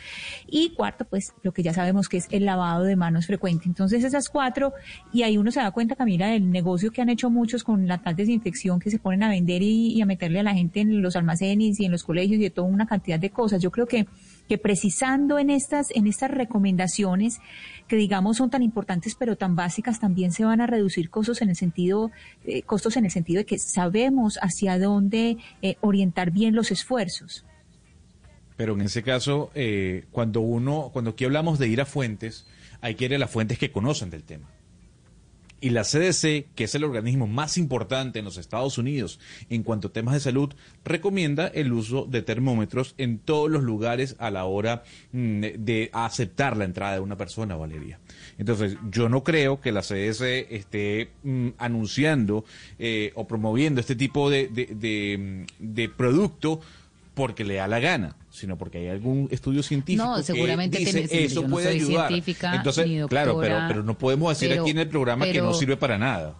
Y 0.47 0.71
cuarto, 0.71 1.05
pues 1.05 1.33
lo 1.43 1.53
que 1.53 1.63
ya 1.63 1.70
sabemos 1.73 2.09
que 2.09 2.17
es 2.17 2.27
el 2.31 2.45
lavado 2.45 2.83
de 2.83 2.95
manos 2.95 3.27
frecuente. 3.27 3.65
Entonces 3.67 4.03
esas 4.03 4.29
cuatro, 4.29 4.73
y 5.11 5.23
ahí 5.23 5.37
uno 5.37 5.51
se 5.51 5.59
da 5.59 5.71
cuenta, 5.71 5.95
Camila, 5.95 6.27
del 6.27 6.51
negocio 6.51 6.91
que 6.91 7.01
han 7.01 7.09
hecho 7.09 7.29
muchos 7.29 7.63
con 7.63 7.87
la 7.87 7.99
tal 7.99 8.15
desinfección 8.15 8.79
que 8.79 8.89
se 8.89 8.99
ponen 8.99 9.23
a 9.23 9.29
vender 9.29 9.61
y, 9.61 10.01
a 10.01 10.05
meterle 10.05 10.39
a 10.39 10.43
la 10.43 10.53
gente 10.53 10.81
en 10.81 11.01
los 11.01 11.15
almacenes 11.15 11.79
y 11.79 11.85
en 11.85 11.91
los 11.91 12.03
colegios 12.03 12.39
y 12.39 12.43
de 12.43 12.49
toda 12.49 12.67
una 12.67 12.85
cantidad 12.85 13.19
de 13.19 13.29
cosas. 13.29 13.61
Yo 13.61 13.71
creo 13.71 13.87
que 13.87 14.07
que 14.51 14.57
precisando 14.57 15.39
en 15.39 15.49
estas, 15.49 15.91
en 15.91 16.07
estas 16.07 16.29
recomendaciones 16.29 17.39
que 17.87 17.95
digamos 17.95 18.35
son 18.35 18.49
tan 18.49 18.63
importantes 18.63 19.15
pero 19.15 19.37
tan 19.37 19.55
básicas, 19.55 20.01
también 20.01 20.33
se 20.33 20.43
van 20.43 20.59
a 20.59 20.67
reducir 20.67 21.09
costos 21.09 21.41
en 21.41 21.47
el 21.47 21.55
sentido, 21.55 22.11
eh, 22.43 22.61
costos 22.63 22.97
en 22.97 23.05
el 23.05 23.11
sentido 23.11 23.39
de 23.39 23.45
que 23.45 23.57
sabemos 23.59 24.37
hacia 24.41 24.77
dónde 24.77 25.37
eh, 25.61 25.77
orientar 25.79 26.31
bien 26.31 26.53
los 26.53 26.69
esfuerzos. 26.69 27.45
Pero 28.61 28.75
en 28.75 28.81
ese 28.81 29.01
caso, 29.01 29.49
eh, 29.55 30.05
cuando 30.11 30.41
uno, 30.41 30.91
cuando 30.93 31.09
aquí 31.09 31.25
hablamos 31.25 31.57
de 31.57 31.67
ir 31.67 31.81
a 31.81 31.85
fuentes, 31.87 32.45
hay 32.79 32.93
que 32.93 33.05
ir 33.05 33.15
a 33.15 33.17
las 33.17 33.31
fuentes 33.31 33.57
que 33.57 33.71
conocen 33.71 34.11
del 34.11 34.21
tema. 34.21 34.51
Y 35.61 35.71
la 35.71 35.81
CDC, 35.81 36.45
que 36.53 36.65
es 36.65 36.75
el 36.75 36.83
organismo 36.83 37.25
más 37.25 37.57
importante 37.57 38.19
en 38.19 38.25
los 38.25 38.37
Estados 38.37 38.77
Unidos 38.77 39.19
en 39.49 39.63
cuanto 39.63 39.87
a 39.87 39.93
temas 39.93 40.13
de 40.13 40.19
salud, 40.19 40.53
recomienda 40.85 41.47
el 41.47 41.73
uso 41.73 42.05
de 42.05 42.21
termómetros 42.21 42.93
en 42.99 43.17
todos 43.17 43.49
los 43.49 43.63
lugares 43.63 44.15
a 44.19 44.29
la 44.29 44.45
hora 44.45 44.83
mm, 45.11 45.41
de 45.57 45.89
aceptar 45.91 46.55
la 46.55 46.65
entrada 46.65 46.93
de 46.93 46.99
una 46.99 47.17
persona, 47.17 47.55
Valeria. 47.55 47.99
Entonces, 48.37 48.77
yo 48.91 49.09
no 49.09 49.23
creo 49.23 49.59
que 49.59 49.71
la 49.71 49.81
CDC 49.81 50.51
esté 50.51 51.09
mm, 51.23 51.49
anunciando 51.57 52.45
eh, 52.77 53.11
o 53.15 53.25
promoviendo 53.25 53.81
este 53.81 53.95
tipo 53.95 54.29
de, 54.29 54.49
de, 54.49 55.47
de 55.57 55.89
producto 55.89 56.61
porque 57.13 57.43
le 57.43 57.55
da 57.55 57.67
la 57.67 57.79
gana, 57.79 58.15
sino 58.29 58.57
porque 58.57 58.79
hay 58.79 58.87
algún 58.87 59.27
estudio 59.31 59.63
científico 59.63 60.03
no, 60.03 60.23
seguramente 60.23 60.77
que 60.77 60.85
dice 60.85 61.25
eso 61.25 61.45
puede 61.45 61.69
ayudar. 61.69 62.11
Entonces, 62.53 62.87
claro, 63.09 63.37
pero, 63.39 63.59
pero 63.67 63.83
no 63.83 63.97
podemos 63.97 64.37
decir 64.37 64.57
aquí 64.57 64.71
en 64.71 64.79
el 64.79 64.87
programa 64.87 65.25
que 65.25 65.41
no 65.41 65.53
sirve 65.53 65.77
para 65.77 65.97
nada. 65.97 66.35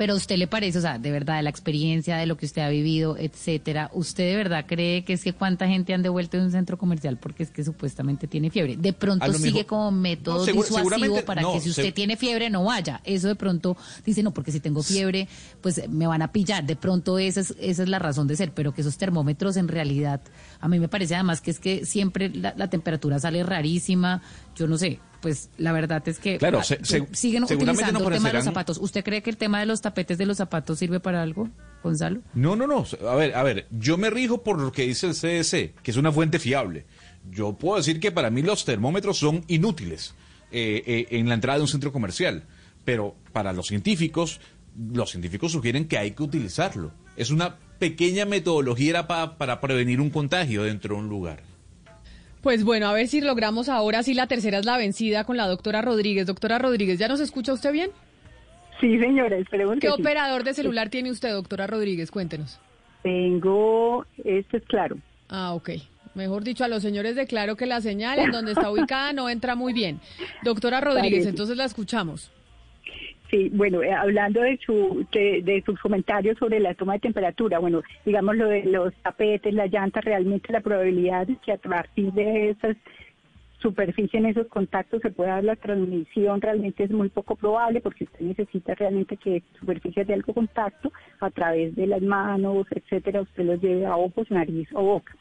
Pero 0.00 0.14
a 0.14 0.16
usted 0.16 0.38
le 0.38 0.46
parece, 0.46 0.78
o 0.78 0.80
sea, 0.80 0.96
de 0.96 1.10
verdad, 1.10 1.36
de 1.36 1.42
la 1.42 1.50
experiencia, 1.50 2.16
de 2.16 2.24
lo 2.24 2.38
que 2.38 2.46
usted 2.46 2.62
ha 2.62 2.70
vivido, 2.70 3.18
etcétera, 3.18 3.90
¿usted 3.92 4.30
de 4.30 4.34
verdad 4.34 4.64
cree 4.66 5.04
que 5.04 5.12
es 5.12 5.22
que 5.22 5.34
cuánta 5.34 5.68
gente 5.68 5.92
han 5.92 6.00
devuelto 6.00 6.38
de 6.38 6.44
un 6.44 6.50
centro 6.50 6.78
comercial 6.78 7.18
porque 7.18 7.42
es 7.42 7.50
que 7.50 7.62
supuestamente 7.62 8.26
tiene 8.26 8.48
fiebre? 8.48 8.78
De 8.78 8.94
pronto 8.94 9.30
sigue 9.34 9.66
como 9.66 9.90
método 9.90 10.46
disuasivo 10.46 11.22
para 11.26 11.42
que 11.42 11.60
si 11.60 11.68
usted 11.68 11.92
tiene 11.92 12.16
fiebre 12.16 12.48
no 12.48 12.64
vaya. 12.64 13.02
Eso 13.04 13.28
de 13.28 13.34
pronto 13.34 13.76
dice, 14.02 14.22
no, 14.22 14.32
porque 14.32 14.52
si 14.52 14.60
tengo 14.60 14.82
fiebre, 14.82 15.28
pues 15.60 15.86
me 15.90 16.06
van 16.06 16.22
a 16.22 16.32
pillar. 16.32 16.64
De 16.64 16.76
pronto 16.76 17.18
esa 17.18 17.40
es, 17.40 17.54
esa 17.60 17.82
es 17.82 17.88
la 17.90 17.98
razón 17.98 18.26
de 18.26 18.36
ser, 18.36 18.52
pero 18.54 18.72
que 18.72 18.80
esos 18.80 18.96
termómetros 18.96 19.58
en 19.58 19.68
realidad, 19.68 20.22
a 20.60 20.68
mí 20.68 20.78
me 20.78 20.88
parece 20.88 21.14
además 21.14 21.40
que 21.40 21.50
es 21.50 21.58
que 21.58 21.84
siempre 21.84 22.28
la 22.30 22.70
temperatura 22.70 23.18
sale 23.18 23.42
rarísima, 23.42 24.22
yo 24.54 24.66
no 24.66 24.76
sé, 24.78 25.00
pues 25.20 25.50
la 25.58 25.72
verdad 25.72 26.06
es 26.08 26.18
que 26.18 26.38
claro, 26.38 26.60
siguen 26.62 27.44
utilizando 27.44 28.08
el 28.08 28.14
tema 28.14 28.28
de 28.28 28.34
los 28.34 28.44
zapatos. 28.44 28.78
¿Usted 28.78 29.04
cree 29.04 29.22
que 29.22 29.30
el 29.30 29.36
tema 29.36 29.60
de 29.60 29.66
los 29.66 29.80
tapetes 29.80 30.18
de 30.18 30.26
los 30.26 30.38
zapatos 30.38 30.78
sirve 30.78 31.00
para 31.00 31.22
algo, 31.22 31.48
Gonzalo? 31.82 32.20
No, 32.34 32.56
no, 32.56 32.66
no. 32.66 32.84
A 33.08 33.14
ver, 33.14 33.34
a 33.34 33.42
ver, 33.42 33.66
yo 33.70 33.98
me 33.98 34.10
rijo 34.10 34.42
por 34.42 34.58
lo 34.60 34.72
que 34.72 34.82
dice 34.82 35.06
el 35.06 35.14
CDC, 35.14 35.82
que 35.82 35.90
es 35.90 35.96
una 35.96 36.10
fuente 36.10 36.38
fiable. 36.38 36.86
Yo 37.30 37.52
puedo 37.52 37.76
decir 37.76 38.00
que 38.00 38.12
para 38.12 38.30
mí 38.30 38.42
los 38.42 38.64
termómetros 38.64 39.18
son 39.18 39.44
inútiles 39.46 40.14
eh, 40.50 40.82
eh, 40.86 41.06
en 41.10 41.28
la 41.28 41.34
entrada 41.34 41.58
de 41.58 41.62
un 41.62 41.68
centro 41.68 41.92
comercial, 41.92 42.44
pero 42.84 43.14
para 43.32 43.52
los 43.52 43.66
científicos, 43.66 44.40
los 44.92 45.10
científicos 45.10 45.52
sugieren 45.52 45.86
que 45.86 45.98
hay 45.98 46.12
que 46.12 46.22
utilizarlo. 46.22 46.92
Es 47.16 47.30
una 47.30 47.56
pequeña 47.80 48.26
metodología 48.26 49.08
para 49.08 49.60
prevenir 49.60 50.00
un 50.00 50.10
contagio 50.10 50.62
dentro 50.62 50.94
de 50.94 51.00
un 51.00 51.08
lugar. 51.08 51.40
Pues 52.42 52.64
bueno, 52.64 52.86
a 52.86 52.92
ver 52.92 53.08
si 53.08 53.20
logramos 53.20 53.68
ahora 53.68 54.02
sí 54.02 54.14
la 54.14 54.26
tercera 54.26 54.58
es 54.58 54.64
la 54.64 54.78
vencida 54.78 55.24
con 55.24 55.36
la 55.36 55.46
doctora 55.46 55.82
Rodríguez. 55.82 56.26
Doctora 56.26 56.58
Rodríguez, 56.58 56.98
¿ya 56.98 57.08
nos 57.08 57.20
escucha 57.20 57.52
usted 57.52 57.72
bien? 57.72 57.90
Sí, 58.80 58.98
señora, 58.98 59.36
esperemos 59.36 59.76
¿Qué 59.78 59.90
operador 59.90 60.42
de 60.42 60.54
celular 60.54 60.88
tiene 60.88 61.10
usted, 61.10 61.32
doctora 61.32 61.66
Rodríguez? 61.66 62.10
Cuéntenos. 62.10 62.58
Tengo, 63.02 64.06
este 64.24 64.58
es 64.58 64.64
claro. 64.64 64.96
Ah, 65.28 65.52
ok. 65.52 65.70
Mejor 66.14 66.44
dicho, 66.44 66.64
a 66.64 66.68
los 66.68 66.82
señores 66.82 67.14
de 67.14 67.26
claro 67.26 67.56
que 67.56 67.66
la 67.66 67.80
señal 67.80 68.18
en 68.18 68.30
donde 68.30 68.52
está 68.52 68.70
ubicada 68.70 69.12
no 69.12 69.28
entra 69.28 69.54
muy 69.54 69.72
bien. 69.72 70.00
Doctora 70.42 70.80
Rodríguez, 70.82 71.26
entonces 71.26 71.56
la 71.56 71.64
escuchamos. 71.64 72.30
Sí, 73.30 73.48
bueno, 73.50 73.80
eh, 73.82 73.92
hablando 73.92 74.40
de, 74.40 74.58
su, 74.58 75.06
de, 75.12 75.62
sus 75.64 75.78
comentarios 75.78 76.36
sobre 76.36 76.58
la 76.58 76.74
toma 76.74 76.94
de 76.94 76.98
temperatura, 76.98 77.60
bueno, 77.60 77.80
digamos 78.04 78.36
lo 78.36 78.48
de 78.48 78.64
los 78.64 78.92
tapetes, 79.02 79.54
las 79.54 79.70
llantas, 79.70 80.04
realmente 80.04 80.52
la 80.52 80.60
probabilidad 80.60 81.28
de 81.28 81.36
que 81.36 81.52
a 81.52 81.56
partir 81.56 82.12
de 82.12 82.50
esas 82.50 82.76
superficies, 83.60 84.14
en 84.14 84.26
esos 84.26 84.48
contactos, 84.48 85.00
se 85.02 85.10
pueda 85.10 85.34
dar 85.34 85.44
la 85.44 85.54
transmisión 85.54 86.40
realmente 86.40 86.82
es 86.82 86.90
muy 86.90 87.08
poco 87.08 87.36
probable 87.36 87.80
porque 87.80 88.04
usted 88.04 88.20
necesita 88.20 88.74
realmente 88.74 89.16
que 89.16 89.44
superficies 89.60 90.08
de 90.08 90.14
algo 90.14 90.34
contacto 90.34 90.92
a 91.20 91.30
través 91.30 91.76
de 91.76 91.86
las 91.86 92.02
manos, 92.02 92.66
etcétera, 92.70 93.22
usted 93.22 93.44
los 93.44 93.60
lleve 93.62 93.86
a 93.86 93.96
ojos, 93.96 94.28
nariz 94.30 94.68
o 94.72 94.82
boca. 94.82 95.14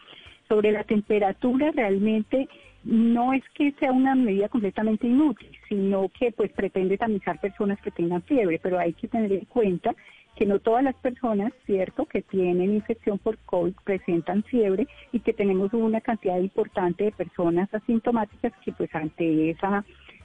Sobre 0.48 0.72
la 0.72 0.84
temperatura, 0.84 1.72
realmente 1.76 2.48
no 2.84 3.34
es 3.34 3.44
que 3.54 3.74
sea 3.80 3.92
una 3.92 4.16
medida 4.16 4.50
completamente 4.50 5.08
inútil, 5.08 5.50
sino 5.68 6.10
que 6.10 6.32
pues 6.32 6.52
pretende 6.52 6.98
tamizar 6.98 7.40
personas 7.40 7.80
que 7.82 7.92
tengan 7.92 8.22
fiebre, 8.24 8.60
pero 8.62 8.80
hay 8.80 8.94
que 8.94 9.08
tener 9.08 9.32
en 9.32 9.46
cuenta 9.46 9.96
que 10.36 10.46
no 10.46 10.60
todas 10.60 10.84
las 10.84 10.96
personas, 10.96 11.52
cierto, 11.66 12.06
que 12.06 12.22
tienen 12.22 12.74
infección 12.74 13.18
por 13.20 13.38
COVID 13.40 13.74
presentan 13.84 14.44
fiebre 14.44 14.88
y 15.12 15.20
que 15.20 15.34
tenemos 15.34 15.74
una 15.74 16.00
cantidad 16.00 16.40
importante 16.40 17.06
de 17.06 17.12
personas 17.12 17.74
asintomáticas 17.74 18.54
que 18.64 18.72
pues 18.72 18.94
ante 18.96 19.50
esa, 19.50 19.84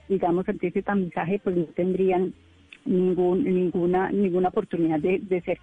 digamos, 0.09 0.49
ante 0.49 0.69
ese 0.69 0.83
tamizaje 0.83 1.41
pues 1.43 1.57
no 1.57 1.65
tendrían 1.65 2.33
ningún, 2.85 3.43
ninguna, 3.43 4.11
ninguna 4.11 4.51
oportunidad 4.51 5.01
de, 5.01 5.19
de 5.19 5.41
ser, 5.41 5.59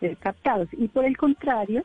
ser 0.00 0.16
captados. 0.16 0.68
Y 0.72 0.88
por 0.88 1.04
el 1.04 1.16
contrario, 1.16 1.84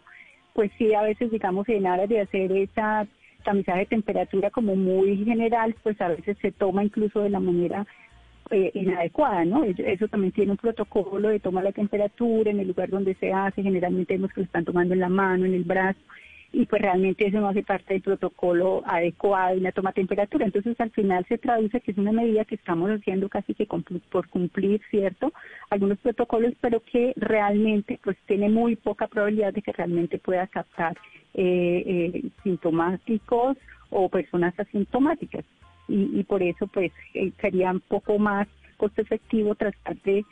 pues 0.54 0.72
sí, 0.78 0.94
a 0.96 1.04
veces, 1.04 1.30
digamos, 1.30 1.68
en 1.70 1.86
aras 1.86 2.10
de 2.10 2.22
hacer 2.22 2.52
esa 2.54 3.08
tamizaje 3.43 3.79
de 3.79 3.85
temperatura 3.85 4.50
como 4.50 4.75
muy 4.75 5.23
general, 5.23 5.75
pues 5.83 6.00
a 6.01 6.09
veces 6.09 6.38
se 6.41 6.51
toma 6.51 6.83
incluso 6.83 7.21
de 7.21 7.29
la 7.29 7.39
manera 7.39 7.85
eh, 8.50 8.71
inadecuada, 8.73 9.45
¿no? 9.45 9.63
Eso 9.63 10.07
también 10.07 10.33
tiene 10.33 10.51
un 10.51 10.57
protocolo 10.57 11.29
de 11.29 11.39
toma 11.39 11.62
la 11.62 11.71
temperatura 11.71 12.51
en 12.51 12.59
el 12.59 12.67
lugar 12.67 12.89
donde 12.89 13.15
se 13.15 13.31
hace, 13.31 13.63
generalmente 13.63 14.15
vemos 14.15 14.31
que 14.33 14.41
lo 14.41 14.45
están 14.45 14.65
tomando 14.65 14.93
en 14.93 15.00
la 15.00 15.09
mano, 15.09 15.45
en 15.45 15.53
el 15.53 15.63
brazo, 15.63 16.00
y 16.53 16.67
pues 16.67 16.83
realmente 16.83 17.27
eso 17.27 17.41
no 17.41 17.50
hace 17.50 17.63
parte 17.63 17.95
del 17.95 18.03
protocolo 18.03 18.83
adecuado 18.86 19.57
y 19.57 19.60
la 19.60 19.72
toma 19.72 19.89
de 19.89 19.95
temperatura. 19.95 20.45
Entonces 20.45 20.79
al 20.79 20.91
final 20.91 21.25
se 21.27 21.39
traduce 21.39 21.81
que 21.81 21.91
es 21.91 21.98
una 21.98 22.12
medida 22.12 22.45
que 22.45 22.55
estamos 22.55 22.91
haciendo 22.91 23.27
casi 23.27 23.55
que 23.55 23.67
por 24.12 24.29
cumplir, 24.29 24.79
¿cierto? 24.91 25.33
Algunos 25.72 25.98
protocolos, 25.98 26.53
pero 26.62 26.79
que 26.81 27.13
realmente 27.15 28.00
pues 28.03 28.17
tiene 28.27 28.50
muy 28.50 28.75
poca 28.75 29.07
probabilidad 29.07 29.51
de 29.51 29.63
que 29.63 29.74
realmente 29.74 30.19
pueda 30.19 30.45
captar 30.45 30.95
eh, 31.33 31.83
eh, 32.13 32.24
sintomáticos 32.43 33.57
o 33.89 34.07
personas 34.07 34.53
asintomáticas. 34.60 35.43
Y, 35.88 36.19
y 36.19 36.24
por 36.24 36.43
eso 36.43 36.67
pues 36.67 36.91
eh, 37.15 37.31
sería 37.41 37.72
un 37.72 37.79
poco 37.79 38.19
más 38.19 38.48
costo 38.77 39.01
efectivo 39.01 39.55
tratar 39.55 39.98
de 40.03 40.24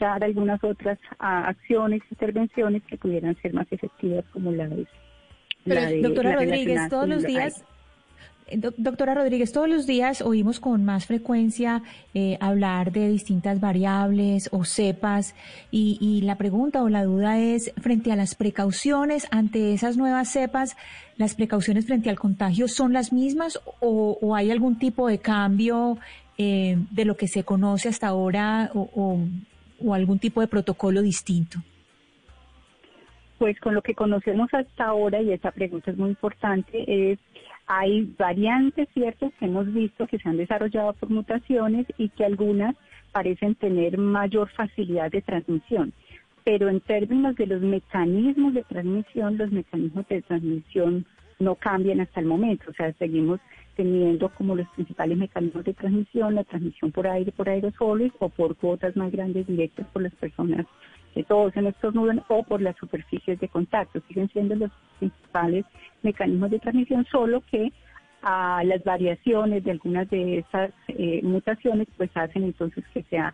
algunas 0.00 0.62
otras 0.62 0.98
acciones, 1.18 2.02
intervenciones 2.10 2.82
que 2.84 2.96
pudieran 2.96 3.36
ser 3.40 3.54
más 3.54 3.66
efectivas 3.70 4.24
como 4.32 4.52
la 4.52 4.68
de... 4.68 4.86
doctora 6.02 6.34
Rodríguez, 6.34 6.88
todos 6.88 7.08
los 7.08 7.22
días... 7.24 7.64
Doctora 8.76 9.14
Rodríguez, 9.14 9.50
todos 9.50 9.68
los 9.68 9.88
días 9.88 10.22
oímos 10.22 10.60
con 10.60 10.84
más 10.84 11.06
frecuencia 11.06 11.82
eh, 12.14 12.38
hablar 12.40 12.92
de 12.92 13.08
distintas 13.08 13.58
variables 13.58 14.48
o 14.52 14.64
cepas 14.64 15.34
y, 15.72 16.20
la 16.22 16.36
pregunta 16.36 16.84
o 16.84 16.88
la 16.88 17.02
duda 17.02 17.40
es, 17.40 17.72
frente 17.80 18.12
a 18.12 18.16
las 18.16 18.36
precauciones 18.36 19.26
ante 19.32 19.72
esas 19.74 19.96
nuevas 19.96 20.28
cepas, 20.28 20.76
¿las 21.16 21.34
precauciones 21.34 21.86
frente 21.86 22.08
al 22.08 22.20
contagio 22.20 22.68
son 22.68 22.92
las 22.92 23.12
mismas 23.12 23.58
o, 23.80 24.36
hay 24.36 24.52
algún 24.52 24.78
tipo 24.78 25.08
de 25.08 25.18
cambio 25.18 25.98
eh, 26.38 26.78
de 26.92 27.04
lo 27.04 27.16
que 27.16 27.26
se 27.26 27.42
conoce 27.42 27.88
hasta 27.88 28.06
ahora 28.06 28.70
o, 28.74 28.88
o 28.94 29.18
algún 29.92 30.18
tipo 30.18 30.40
de 30.40 30.48
protocolo 30.48 31.02
distinto? 31.02 31.58
Pues 33.38 33.58
con 33.60 33.74
lo 33.74 33.82
que 33.82 33.94
conocemos 33.94 34.48
hasta 34.54 34.86
ahora, 34.86 35.20
y 35.20 35.32
esta 35.32 35.50
pregunta 35.50 35.90
es 35.90 35.98
muy 35.98 36.10
importante, 36.10 37.12
es 37.12 37.18
hay 37.66 38.04
variantes 38.16 38.88
ciertas 38.94 39.32
que 39.38 39.44
hemos 39.44 39.72
visto 39.72 40.06
que 40.06 40.18
se 40.18 40.28
han 40.28 40.36
desarrollado 40.36 40.92
por 40.94 41.10
mutaciones 41.10 41.86
y 41.98 42.08
que 42.10 42.24
algunas 42.24 42.76
parecen 43.12 43.54
tener 43.56 43.98
mayor 43.98 44.48
facilidad 44.50 45.10
de 45.10 45.22
transmisión. 45.22 45.92
Pero 46.44 46.68
en 46.68 46.80
términos 46.80 47.34
de 47.36 47.46
los 47.46 47.60
mecanismos 47.60 48.54
de 48.54 48.62
transmisión, 48.62 49.36
los 49.36 49.50
mecanismos 49.50 50.06
de 50.08 50.22
transmisión 50.22 51.04
no 51.40 51.56
cambian 51.56 52.00
hasta 52.00 52.20
el 52.20 52.26
momento. 52.26 52.70
O 52.70 52.74
sea, 52.74 52.92
seguimos 52.94 53.40
teniendo 53.76 54.28
como 54.30 54.56
los 54.56 54.68
principales 54.70 55.16
mecanismos 55.18 55.64
de 55.64 55.74
transmisión 55.74 56.34
la 56.34 56.44
transmisión 56.44 56.90
por 56.90 57.06
aire, 57.06 57.30
por 57.32 57.48
aerosoles 57.48 58.12
o 58.18 58.28
por 58.28 58.56
cuotas 58.56 58.96
más 58.96 59.12
grandes 59.12 59.46
directas 59.46 59.86
por 59.92 60.02
las 60.02 60.14
personas 60.14 60.66
que 61.14 61.22
todos 61.24 61.56
en 61.56 61.66
estos 61.66 61.94
nubes 61.94 62.18
o 62.28 62.42
por 62.42 62.60
las 62.60 62.76
superficies 62.76 63.40
de 63.40 63.48
contacto. 63.48 64.02
Siguen 64.08 64.28
siendo 64.30 64.54
los 64.54 64.70
principales 64.98 65.64
mecanismos 66.02 66.50
de 66.50 66.58
transmisión, 66.58 67.06
solo 67.10 67.42
que 67.50 67.72
a 68.22 68.62
las 68.64 68.82
variaciones 68.84 69.64
de 69.64 69.70
algunas 69.70 70.10
de 70.10 70.38
esas 70.38 70.72
eh, 70.88 71.20
mutaciones 71.22 71.86
pues 71.96 72.10
hacen 72.14 72.44
entonces 72.44 72.84
que 72.92 73.02
sea 73.04 73.32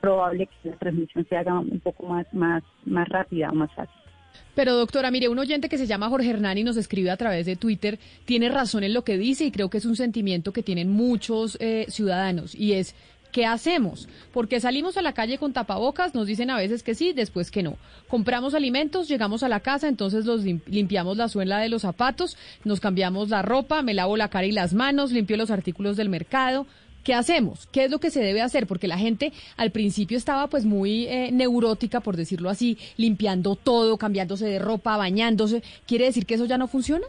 probable 0.00 0.46
que 0.46 0.70
la 0.70 0.76
transmisión 0.76 1.26
se 1.28 1.36
haga 1.36 1.58
un 1.58 1.80
poco 1.80 2.06
más, 2.06 2.32
más, 2.32 2.62
más 2.84 3.08
rápida 3.08 3.50
o 3.50 3.54
más 3.54 3.72
fácil. 3.74 4.05
Pero 4.54 4.74
doctora, 4.76 5.10
mire, 5.10 5.28
un 5.28 5.38
oyente 5.38 5.68
que 5.68 5.78
se 5.78 5.86
llama 5.86 6.08
Jorge 6.08 6.30
Hernán 6.30 6.58
y 6.58 6.64
nos 6.64 6.76
escribe 6.76 7.10
a 7.10 7.16
través 7.16 7.46
de 7.46 7.56
Twitter 7.56 7.98
tiene 8.24 8.48
razón 8.48 8.84
en 8.84 8.94
lo 8.94 9.04
que 9.04 9.18
dice 9.18 9.44
y 9.44 9.50
creo 9.50 9.70
que 9.70 9.78
es 9.78 9.84
un 9.84 9.96
sentimiento 9.96 10.52
que 10.52 10.62
tienen 10.62 10.90
muchos 10.90 11.56
eh, 11.60 11.86
ciudadanos 11.88 12.54
y 12.54 12.72
es 12.72 12.94
¿Qué 13.36 13.44
hacemos? 13.44 14.08
Porque 14.32 14.60
salimos 14.60 14.96
a 14.96 15.02
la 15.02 15.12
calle 15.12 15.36
con 15.36 15.52
tapabocas, 15.52 16.14
nos 16.14 16.26
dicen 16.26 16.48
a 16.48 16.56
veces 16.56 16.82
que 16.82 16.94
sí, 16.94 17.12
después 17.12 17.50
que 17.50 17.62
no. 17.62 17.76
Compramos 18.08 18.54
alimentos, 18.54 19.08
llegamos 19.08 19.42
a 19.42 19.50
la 19.50 19.60
casa, 19.60 19.88
entonces 19.88 20.24
los 20.24 20.42
limpiamos 20.42 21.18
la 21.18 21.28
suela 21.28 21.58
de 21.58 21.68
los 21.68 21.82
zapatos, 21.82 22.38
nos 22.64 22.80
cambiamos 22.80 23.28
la 23.28 23.42
ropa, 23.42 23.82
me 23.82 23.92
lavo 23.92 24.16
la 24.16 24.30
cara 24.30 24.46
y 24.46 24.52
las 24.52 24.72
manos, 24.72 25.12
limpio 25.12 25.36
los 25.36 25.50
artículos 25.50 25.98
del 25.98 26.08
mercado. 26.08 26.66
¿Qué 27.06 27.14
hacemos? 27.14 27.68
¿Qué 27.68 27.84
es 27.84 27.90
lo 27.92 28.00
que 28.00 28.10
se 28.10 28.20
debe 28.20 28.42
hacer? 28.42 28.66
Porque 28.66 28.88
la 28.88 28.98
gente 28.98 29.32
al 29.56 29.70
principio 29.70 30.18
estaba 30.18 30.48
pues 30.48 30.66
muy 30.66 31.06
eh, 31.06 31.30
neurótica, 31.30 32.00
por 32.00 32.16
decirlo 32.16 32.50
así, 32.50 32.78
limpiando 32.96 33.54
todo, 33.54 33.96
cambiándose 33.96 34.44
de 34.46 34.58
ropa, 34.58 34.96
bañándose. 34.96 35.62
¿Quiere 35.86 36.06
decir 36.06 36.26
que 36.26 36.34
eso 36.34 36.46
ya 36.46 36.58
no 36.58 36.66
funciona? 36.66 37.06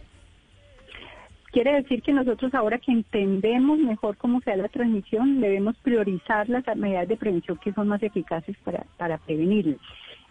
Quiere 1.52 1.74
decir 1.74 2.04
que 2.04 2.14
nosotros 2.14 2.54
ahora 2.54 2.78
que 2.78 2.92
entendemos 2.92 3.80
mejor 3.80 4.18
cómo 4.18 4.40
se 4.42 4.52
da 4.52 4.58
la 4.58 4.70
transmisión, 4.70 5.42
debemos 5.42 5.76
priorizar 5.78 6.48
las 6.48 6.64
medidas 6.76 7.08
de 7.08 7.18
prevención 7.18 7.58
que 7.58 7.74
son 7.74 7.88
más 7.88 8.04
eficaces 8.04 8.56
para, 8.64 8.86
para 8.98 9.18
prevenirlo. 9.18 9.78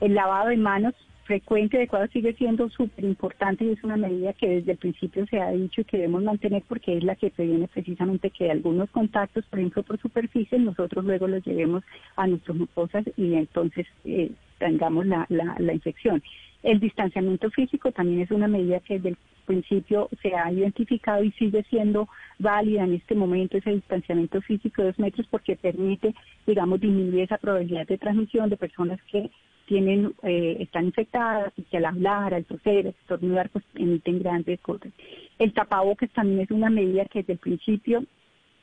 El 0.00 0.14
lavado 0.14 0.50
de 0.50 0.58
manos 0.58 0.94
frecuente, 1.26 1.76
adecuado, 1.76 2.06
sigue 2.08 2.32
siendo 2.34 2.70
súper 2.70 3.04
importante 3.04 3.64
y 3.64 3.72
es 3.72 3.84
una 3.84 3.96
medida 3.96 4.32
que 4.32 4.48
desde 4.48 4.72
el 4.72 4.78
principio 4.78 5.26
se 5.26 5.40
ha 5.40 5.50
dicho 5.50 5.80
y 5.80 5.84
que 5.84 5.98
debemos 5.98 6.22
mantener 6.22 6.62
porque 6.68 6.96
es 6.96 7.04
la 7.04 7.16
que 7.16 7.30
previene 7.30 7.68
precisamente 7.68 8.30
que 8.30 8.50
algunos 8.50 8.90
contactos, 8.90 9.44
por 9.46 9.58
ejemplo, 9.58 9.82
por 9.82 10.00
superficie, 10.00 10.58
nosotros 10.58 11.04
luego 11.04 11.28
los 11.28 11.44
llevemos 11.44 11.84
a 12.16 12.26
nuestras 12.26 12.56
mucosas 12.56 13.04
y 13.16 13.34
entonces 13.34 13.86
eh, 14.04 14.30
tengamos 14.58 15.06
la, 15.06 15.26
la, 15.28 15.56
la 15.58 15.72
infección. 15.74 16.22
El 16.62 16.80
distanciamiento 16.80 17.50
físico 17.50 17.92
también 17.92 18.22
es 18.22 18.30
una 18.30 18.48
medida 18.48 18.80
que 18.80 18.94
desde 18.94 19.10
el 19.10 19.16
principio 19.46 20.08
se 20.20 20.34
ha 20.34 20.50
identificado 20.52 21.22
y 21.22 21.30
sigue 21.32 21.62
siendo 21.70 22.08
válida 22.38 22.84
en 22.84 22.94
este 22.94 23.14
momento 23.14 23.56
ese 23.56 23.70
distanciamiento 23.70 24.40
físico 24.42 24.82
de 24.82 24.88
dos 24.88 24.98
metros 24.98 25.26
porque 25.30 25.56
permite, 25.56 26.14
digamos, 26.46 26.80
disminuir 26.80 27.22
esa 27.22 27.38
probabilidad 27.38 27.86
de 27.86 27.98
transmisión 27.98 28.50
de 28.50 28.56
personas 28.56 29.00
que 29.10 29.30
tienen 29.66 30.14
eh, 30.22 30.56
están 30.60 30.86
infectadas 30.86 31.52
y 31.56 31.62
que 31.62 31.76
al 31.76 31.84
hablar, 31.84 32.34
al 32.34 32.44
toser, 32.44 32.86
al 32.86 32.94
estornudar, 33.00 33.50
pues 33.50 33.64
emiten 33.74 34.20
grandes 34.20 34.60
cosas. 34.60 34.92
El 35.38 35.52
tapabocas 35.52 36.10
también 36.10 36.40
es 36.40 36.50
una 36.50 36.70
medida 36.70 37.04
que 37.04 37.20
desde 37.20 37.34
el 37.34 37.38
principio, 37.38 38.04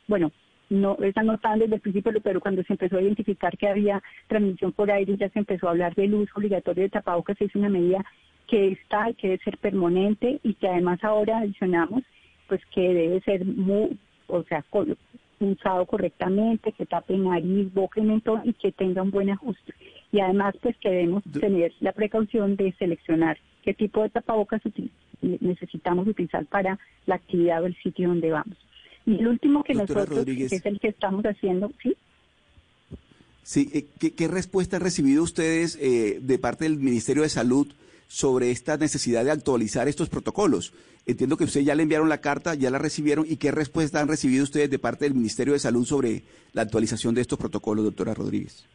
bueno, 0.08 0.32
no 0.70 0.98
están 1.02 1.28
notando 1.28 1.66
desde 1.66 1.76
el 1.76 1.82
principio, 1.82 2.14
pero 2.24 2.42
cuando 2.42 2.64
se 2.64 2.74
empezó 2.74 2.98
a 2.98 3.02
identificar 3.02 3.58
que 3.58 3.68
había 3.68 4.02
transmisión 4.28 4.72
por 4.72 4.90
aire, 4.90 5.16
ya 5.18 5.30
se 5.30 5.40
empezó 5.40 5.68
a 5.68 5.72
hablar 5.72 5.94
del 5.94 6.16
uso 6.16 6.32
obligatorio 6.36 6.84
de 6.84 6.90
tapabocas, 6.90 7.40
es 7.40 7.54
una 7.56 7.70
medida 7.70 8.04
que 8.48 8.70
está 8.70 9.10
y 9.10 9.14
que 9.14 9.28
debe 9.28 9.44
ser 9.44 9.58
permanente 9.58 10.40
y 10.44 10.54
que 10.56 10.68
además 10.68 11.04
ahora 11.04 11.40
adicionamos 11.40 12.04
pues 12.48 12.62
que 12.74 12.82
debe 12.82 13.22
ser 13.22 13.46
muy, 13.46 13.98
o 14.28 14.44
sea, 14.44 14.64
usado 15.40 15.86
correctamente, 15.86 16.72
que 16.72 16.86
tape 16.86 17.18
nariz, 17.18 17.74
boca 17.74 18.00
y 18.00 18.04
mentón 18.04 18.42
y 18.44 18.54
que 18.54 18.72
tenga 18.72 19.02
un 19.02 19.12
buen 19.12 19.30
ajuste. 19.30 19.74
Y 20.14 20.22
además 20.22 20.56
pues 20.62 20.78
que 20.78 20.90
debemos 20.90 21.24
tener 21.26 21.74
la 21.82 21.92
precaución 21.92 22.56
de 22.56 22.72
seleccionar 22.80 23.38
qué 23.64 23.74
tipo 23.74 24.02
de 24.04 24.10
tapabocas 24.10 24.62
necesitamos 25.22 26.08
utilizar 26.08 26.46
para 26.46 26.80
la 27.06 27.16
actividad 27.16 27.64
o 27.64 27.66
el 27.66 27.76
sitio 27.84 28.08
donde 28.08 28.32
vamos. 28.32 28.58
Y 29.06 29.16
el 29.16 29.28
último 29.28 29.64
que 29.64 29.74
nosotros, 29.74 30.24
que 30.24 30.46
es 30.46 30.66
el 30.66 30.80
que 30.80 30.88
estamos 30.88 31.26
haciendo, 31.26 31.72
¿sí? 31.82 31.98
Sí, 33.42 33.70
eh, 33.74 34.12
¿qué, 34.16 34.28
respuesta 34.30 34.78
han 34.78 34.84
recibido 34.84 35.22
ustedes 35.22 35.78
eh, 35.82 36.20
de 36.22 36.40
parte 36.40 36.64
del 36.64 36.78
Ministerio 36.78 37.24
de 37.24 37.30
Salud 37.30 37.68
sobre 38.14 38.52
esta 38.52 38.78
necesidad 38.78 39.26
de 39.26 39.32
actualizar 39.32 39.88
estos 39.88 40.08
protocolos. 40.08 40.72
Entiendo 41.08 41.36
que 41.36 41.46
ustedes 41.46 41.66
ya 41.66 41.74
le 41.74 41.82
enviaron 41.82 42.10
la 42.10 42.22
carta, 42.22 42.54
ya 42.54 42.70
la 42.70 42.78
recibieron 42.78 43.26
y 43.28 43.38
qué 43.38 43.50
respuesta 43.50 44.00
han 44.00 44.08
recibido 44.08 44.44
ustedes 44.44 44.70
de 44.70 44.78
parte 44.78 45.06
del 45.06 45.16
Ministerio 45.16 45.54
de 45.54 45.60
Salud 45.60 45.84
sobre 45.84 46.22
la 46.54 46.62
actualización 46.62 47.16
de 47.16 47.22
estos 47.22 47.40
protocolos, 47.40 47.84
doctora 47.84 48.14
Rodríguez. 48.14 48.66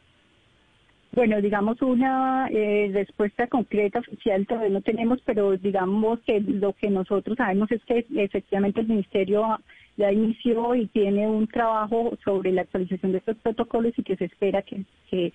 Bueno, 1.18 1.40
digamos 1.42 1.82
una 1.82 2.46
eh, 2.48 2.90
respuesta 2.94 3.48
concreta 3.48 3.98
oficial 3.98 4.46
todavía 4.46 4.70
no 4.70 4.82
tenemos, 4.82 5.20
pero 5.24 5.56
digamos 5.56 6.20
que 6.20 6.38
lo 6.38 6.74
que 6.74 6.90
nosotros 6.90 7.36
sabemos 7.36 7.72
es 7.72 7.84
que 7.86 8.06
efectivamente 8.14 8.82
el 8.82 8.86
Ministerio 8.86 9.58
ya 9.96 10.12
inició 10.12 10.76
y 10.76 10.86
tiene 10.86 11.26
un 11.26 11.48
trabajo 11.48 12.16
sobre 12.24 12.52
la 12.52 12.62
actualización 12.62 13.10
de 13.10 13.18
estos 13.18 13.36
protocolos 13.38 13.94
y 13.96 14.04
que 14.04 14.14
se 14.14 14.26
espera 14.26 14.62
que, 14.62 14.84
que, 15.10 15.32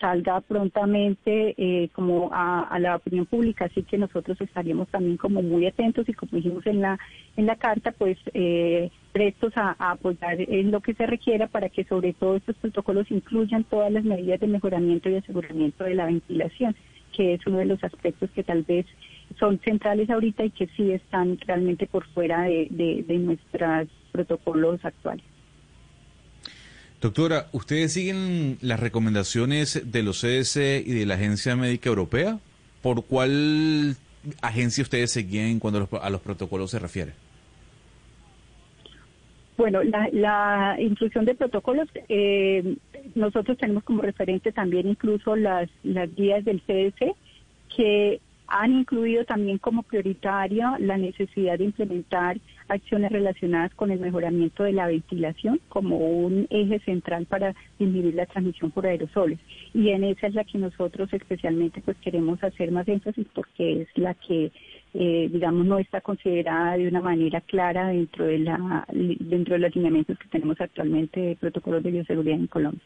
salga 0.00 0.40
prontamente 0.40 1.54
eh, 1.56 1.88
como 1.92 2.30
a, 2.32 2.78
la 2.80 2.96
opinión 2.96 3.26
pública. 3.26 3.66
Así 3.66 3.82
que 3.82 3.98
nosotros 3.98 4.40
estaríamos 4.40 4.88
también 4.88 5.16
como 5.16 5.42
muy 5.42 5.66
atentos 5.66 6.08
y 6.08 6.14
como 6.14 6.32
dijimos 6.32 6.66
en 6.66 6.80
la 6.80 6.98
en 7.36 7.46
la 7.46 7.56
carta, 7.56 7.92
pues 7.92 8.18
eh, 8.34 8.90
prestos 9.12 9.52
a, 9.56 9.76
apoyar 9.78 10.40
en 10.40 10.70
lo 10.70 10.80
que 10.80 10.94
se 10.94 11.06
requiera 11.06 11.46
para 11.46 11.68
que 11.68 11.84
sobre 11.84 12.12
todo 12.12 12.36
estos 12.36 12.56
protocolos 12.56 13.10
incluyan 13.10 13.64
todas 13.64 13.92
las 13.92 14.04
medidas 14.04 14.40
de 14.40 14.48
mejoramiento 14.48 15.08
y 15.08 15.16
aseguramiento 15.16 15.84
de 15.84 15.94
la 15.94 16.06
ventilación, 16.06 16.74
que 17.12 17.34
es 17.34 17.46
uno 17.46 17.58
de 17.58 17.66
los 17.66 17.82
aspectos 17.84 18.30
que 18.30 18.42
tal 18.42 18.64
vez 18.64 18.86
son 19.38 19.60
centrales 19.60 20.10
ahorita 20.10 20.44
y 20.44 20.50
que 20.50 20.66
sí 20.76 20.90
están 20.90 21.38
realmente 21.46 21.86
por 21.86 22.04
fuera 22.06 22.42
de, 22.42 22.68
de 22.70 23.18
nuestros 23.18 23.88
protocolos 24.10 24.84
actuales. 24.84 25.24
Doctora, 27.00 27.46
¿ustedes 27.52 27.92
siguen 27.92 28.58
las 28.60 28.80
recomendaciones 28.80 29.82
de 29.92 30.02
los 30.02 30.20
CDC 30.20 30.84
y 30.84 30.92
de 30.94 31.06
la 31.06 31.14
Agencia 31.14 31.54
Médica 31.54 31.88
Europea? 31.88 32.40
¿Por 32.82 33.04
cuál 33.04 33.96
agencia 34.42 34.82
ustedes 34.82 35.12
seguían 35.12 35.60
cuando 35.60 35.88
a 36.00 36.10
los 36.10 36.20
protocolos 36.20 36.72
se 36.72 36.78
refiere? 36.80 37.12
Bueno, 39.56 39.80
la, 39.82 40.76
inclusión 40.80 41.24
de 41.24 41.34
protocolos, 41.34 41.88
eh, 42.08 42.76
nosotros 43.14 43.58
tenemos 43.58 43.84
como 43.84 44.02
referente 44.02 44.52
también 44.52 44.88
incluso 44.88 45.36
las, 45.36 45.68
las 45.82 46.14
guías 46.14 46.44
del 46.44 46.60
CDC 46.62 47.14
que 47.76 48.20
han 48.48 48.72
incluido 48.72 49.24
también 49.24 49.58
como 49.58 49.82
prioritaria 49.82 50.76
la 50.78 50.96
necesidad 50.96 51.58
de 51.58 51.64
implementar 51.64 52.38
acciones 52.68 53.12
relacionadas 53.12 53.74
con 53.74 53.90
el 53.90 54.00
mejoramiento 54.00 54.64
de 54.64 54.72
la 54.72 54.86
ventilación 54.86 55.60
como 55.68 55.98
un 55.98 56.46
eje 56.50 56.80
central 56.80 57.26
para 57.26 57.54
disminuir 57.78 58.14
la 58.14 58.26
transmisión 58.26 58.70
por 58.70 58.86
aerosoles. 58.86 59.38
Y 59.74 59.90
en 59.90 60.04
esa 60.04 60.26
es 60.26 60.34
la 60.34 60.44
que 60.44 60.58
nosotros 60.58 61.12
especialmente 61.12 61.82
pues 61.82 61.96
queremos 61.98 62.42
hacer 62.42 62.72
más 62.72 62.88
énfasis 62.88 63.26
porque 63.34 63.82
es 63.82 63.88
la 63.96 64.14
que 64.14 64.50
eh, 64.94 65.28
digamos 65.30 65.66
no 65.66 65.78
está 65.78 66.00
considerada 66.00 66.78
de 66.78 66.88
una 66.88 67.02
manera 67.02 67.42
clara 67.42 67.88
dentro 67.88 68.24
de 68.24 68.38
la 68.38 68.86
dentro 68.90 69.54
de 69.54 69.60
los 69.60 69.76
lineamientos 69.76 70.18
que 70.18 70.28
tenemos 70.28 70.58
actualmente 70.60 71.20
de 71.20 71.36
protocolos 71.36 71.82
de 71.82 71.90
bioseguridad 71.90 72.38
en 72.38 72.46
Colombia. 72.46 72.80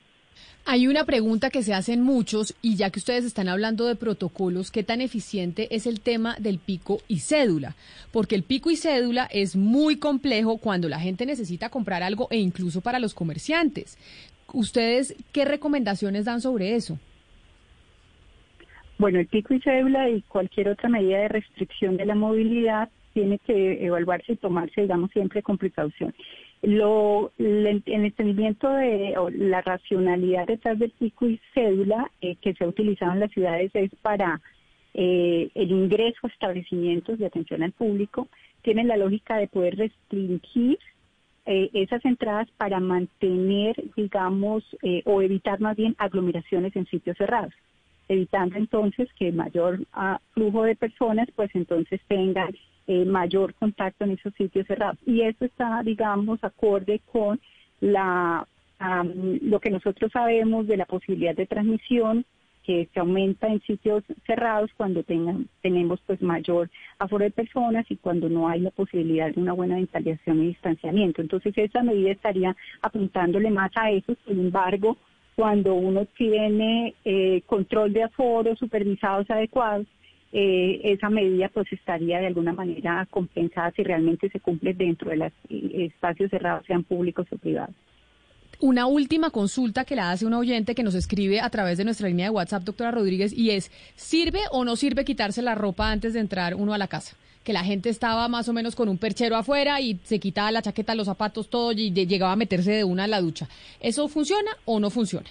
Hay 0.65 0.87
una 0.87 1.05
pregunta 1.05 1.51
que 1.51 1.63
se 1.63 1.75
hacen 1.75 2.03
muchos 2.03 2.55
y 2.63 2.77
ya 2.77 2.91
que 2.91 3.01
ustedes 3.01 3.25
están 3.25 3.49
hablando 3.49 3.87
de 3.87 3.97
protocolos, 3.97 4.71
¿qué 4.71 4.85
tan 4.85 5.01
eficiente 5.01 5.75
es 5.75 5.89
el 5.89 6.01
tema 6.01 6.37
del 6.39 6.59
pico 6.59 7.01
y 7.09 7.19
cédula? 7.19 7.75
Porque 8.13 8.37
el 8.37 8.45
pico 8.45 8.71
y 8.71 8.77
cédula 8.77 9.29
es 9.33 9.57
muy 9.57 9.97
complejo 9.97 10.59
cuando 10.59 10.89
la 10.89 11.01
gente 11.01 11.27
necesita 11.27 11.69
comprar 11.69 12.05
algo 12.05 12.29
e 12.31 12.37
incluso 12.37 12.81
para 12.81 13.01
los 13.01 13.13
comerciantes. 13.13 13.99
¿Ustedes 14.53 15.17
qué 15.33 15.45
recomendaciones 15.45 16.27
dan 16.27 16.41
sobre 16.41 16.77
eso? 16.77 16.99
Bueno, 18.99 19.19
el 19.19 19.27
pico 19.27 19.55
y 19.55 19.61
cédula 19.61 20.11
y 20.11 20.23
cualquier 20.23 20.69
otra 20.69 20.89
medida 20.89 21.19
de 21.19 21.29
restricción 21.29 21.97
de 21.97 22.07
la 22.07 22.15
movilidad 22.15 22.89
tiene 23.15 23.39
que 23.41 23.85
evaluarse 23.85 24.35
y 24.35 24.37
tomarse, 24.37 24.83
digamos, 24.83 25.11
siempre 25.11 25.43
con 25.43 25.59
precaución. 25.59 26.15
Lo, 26.63 27.33
el, 27.39 27.83
entendimiento 27.87 28.71
de 28.71 29.15
la 29.37 29.63
racionalidad 29.63 30.47
detrás 30.47 30.79
del 30.79 30.93
pico 30.93 31.29
y 31.29 31.41
cédula 31.55 32.09
eh, 32.21 32.37
que 32.37 32.55
se 32.55 32.63
ha 32.63 32.69
utilizado 32.69 33.13
en 33.13 33.21
las 33.21 33.33
ciudades 33.33 33.73
es 33.75 33.91
para 34.01 34.41
eh, 34.95 35.51
el 35.57 35.73
ingreso 35.73 36.21
a 36.23 36.29
establecimientos 36.29 37.19
de 37.19 37.27
atención 37.27 37.65
al 37.65 37.73
público, 37.73 38.29
tiene 38.63 38.85
la 38.85 38.97
lógica 38.97 39.39
de 39.39 39.49
poder 39.49 39.77
restringir 39.77 40.79
eh, 41.47 41.69
esas 41.73 42.05
entradas 42.05 42.49
para 42.57 42.79
mantener, 42.79 43.75
digamos, 43.97 44.63
o 45.05 45.21
evitar 45.21 45.61
más 45.61 45.77
bien 45.77 45.97
aglomeraciones 45.99 46.77
en 46.77 46.87
sitios 46.87 47.17
cerrados, 47.17 47.53
evitando 48.09 48.57
entonces 48.57 49.09
que 49.19 49.33
mayor 49.33 49.81
ah, 49.93 50.21
flujo 50.33 50.65
de 50.65 50.77
personas, 50.77 51.29
pues 51.35 51.51
entonces 51.55 52.01
tengan 52.09 52.55
eh, 52.87 53.05
mayor 53.05 53.55
contacto 53.55 54.05
en 54.05 54.13
esos 54.13 54.35
sitios 54.35 54.67
cerrados. 54.67 54.99
Y 55.07 55.23
eso 55.23 55.45
está, 55.45 55.83
digamos, 55.83 56.43
acorde 56.43 57.01
con 57.13 57.41
la 57.81 58.47
lo 59.41 59.61
que 59.61 59.71
nosotros 59.71 60.11
sabemos 60.13 60.67
de 60.67 60.77
la 60.77 60.87
posibilidad 60.87 61.37
de 61.37 61.47
transmisión 61.47 62.25
que 62.63 62.89
se 62.93 63.01
aumenta 63.01 63.49
en 63.49 63.61
sitios 63.63 64.05
cerrados 64.27 64.71
cuando 64.77 65.03
tengan, 65.03 65.49
tenemos 65.63 66.01
pues 66.07 66.23
mayor 66.23 66.71
aforo 66.99 67.25
de 67.25 67.31
personas 67.31 67.85
y 67.91 67.97
cuando 67.97 68.29
no 68.29 68.49
hay 68.49 68.61
la 68.61 68.71
posibilidad 68.71 69.33
de 69.33 69.41
una 69.41 69.53
buena 69.53 69.77
ventilación 69.77 70.43
y 70.43 70.49
distanciamiento. 70.49 71.23
Entonces 71.23 71.57
esa 71.57 71.83
medida 71.83 72.13
estaría 72.13 72.57
apuntándole 72.81 73.51
más 73.51 73.73
a 73.75 73.91
eso, 73.91 74.15
sin 74.27 74.39
embargo, 74.39 74.97
cuando 75.35 75.75
uno 75.75 76.07
tiene 76.17 76.95
eh, 77.05 77.43
control 77.47 77.93
de 77.93 78.03
aforo, 78.03 78.55
supervisados 78.57 79.31
adecuados, 79.31 79.87
eh, 80.33 80.81
esa 80.85 81.11
medida 81.11 81.51
pues 81.53 81.71
estaría 81.73 82.19
de 82.19 82.27
alguna 82.27 82.53
manera 82.53 83.07
compensada 83.11 83.71
si 83.73 83.83
realmente 83.83 84.31
se 84.31 84.41
cumple 84.41 84.73
dentro 84.73 85.11
de 85.11 85.17
los 85.17 85.33
eh, 85.51 85.87
espacios 85.87 86.31
cerrados, 86.31 86.65
sean 86.67 86.85
públicos 86.85 87.27
o 87.31 87.37
privados. 87.37 87.75
Una 88.61 88.87
última 88.87 89.31
consulta 89.31 89.85
que 89.85 89.97
la 89.97 90.13
hace 90.13 90.25
un 90.25 90.35
oyente 90.35 90.75
que 90.75 90.85
nos 90.85 90.95
escribe 90.95 91.41
a 91.41 91.51
través 91.51 91.79
de 91.79 91.85
nuestra 91.85 92.09
línea 92.09 92.27
de 92.27 92.31
WhatsApp, 92.31 92.63
doctora 92.63 92.93
Rodríguez, 92.93 93.33
y 93.37 93.51
es, 93.51 93.71
¿sirve 93.97 94.41
o 94.53 94.65
no 94.65 94.77
sirve 94.77 95.05
quitarse 95.05 95.43
la 95.43 95.55
ropa 95.57 95.91
antes 95.91 96.15
de 96.15 96.21
entrar 96.21 96.55
uno 96.55 96.73
a 96.73 96.79
la 96.79 96.87
casa? 96.87 97.17
Que 97.45 97.53
la 97.53 97.65
gente 97.65 97.89
estaba 97.89 98.29
más 98.29 98.49
o 98.49 98.53
menos 98.53 98.77
con 98.77 98.89
un 98.89 98.99
perchero 98.99 99.37
afuera 99.37 99.81
y 99.81 99.99
se 100.05 100.21
quitaba 100.21 100.53
la 100.53 100.63
chaqueta, 100.63 100.95
los 100.95 101.07
zapatos, 101.07 101.49
todo 101.49 101.73
y 101.73 101.91
llegaba 101.91 102.33
a 102.33 102.37
meterse 102.37 102.73
de 102.73 102.85
una 102.85 103.05
a 103.05 103.09
la 103.09 103.21
ducha. 103.21 103.49
¿Eso 103.81 104.09
funciona 104.09 104.51
o 104.65 104.79
no 104.79 104.91
funciona? 104.91 105.29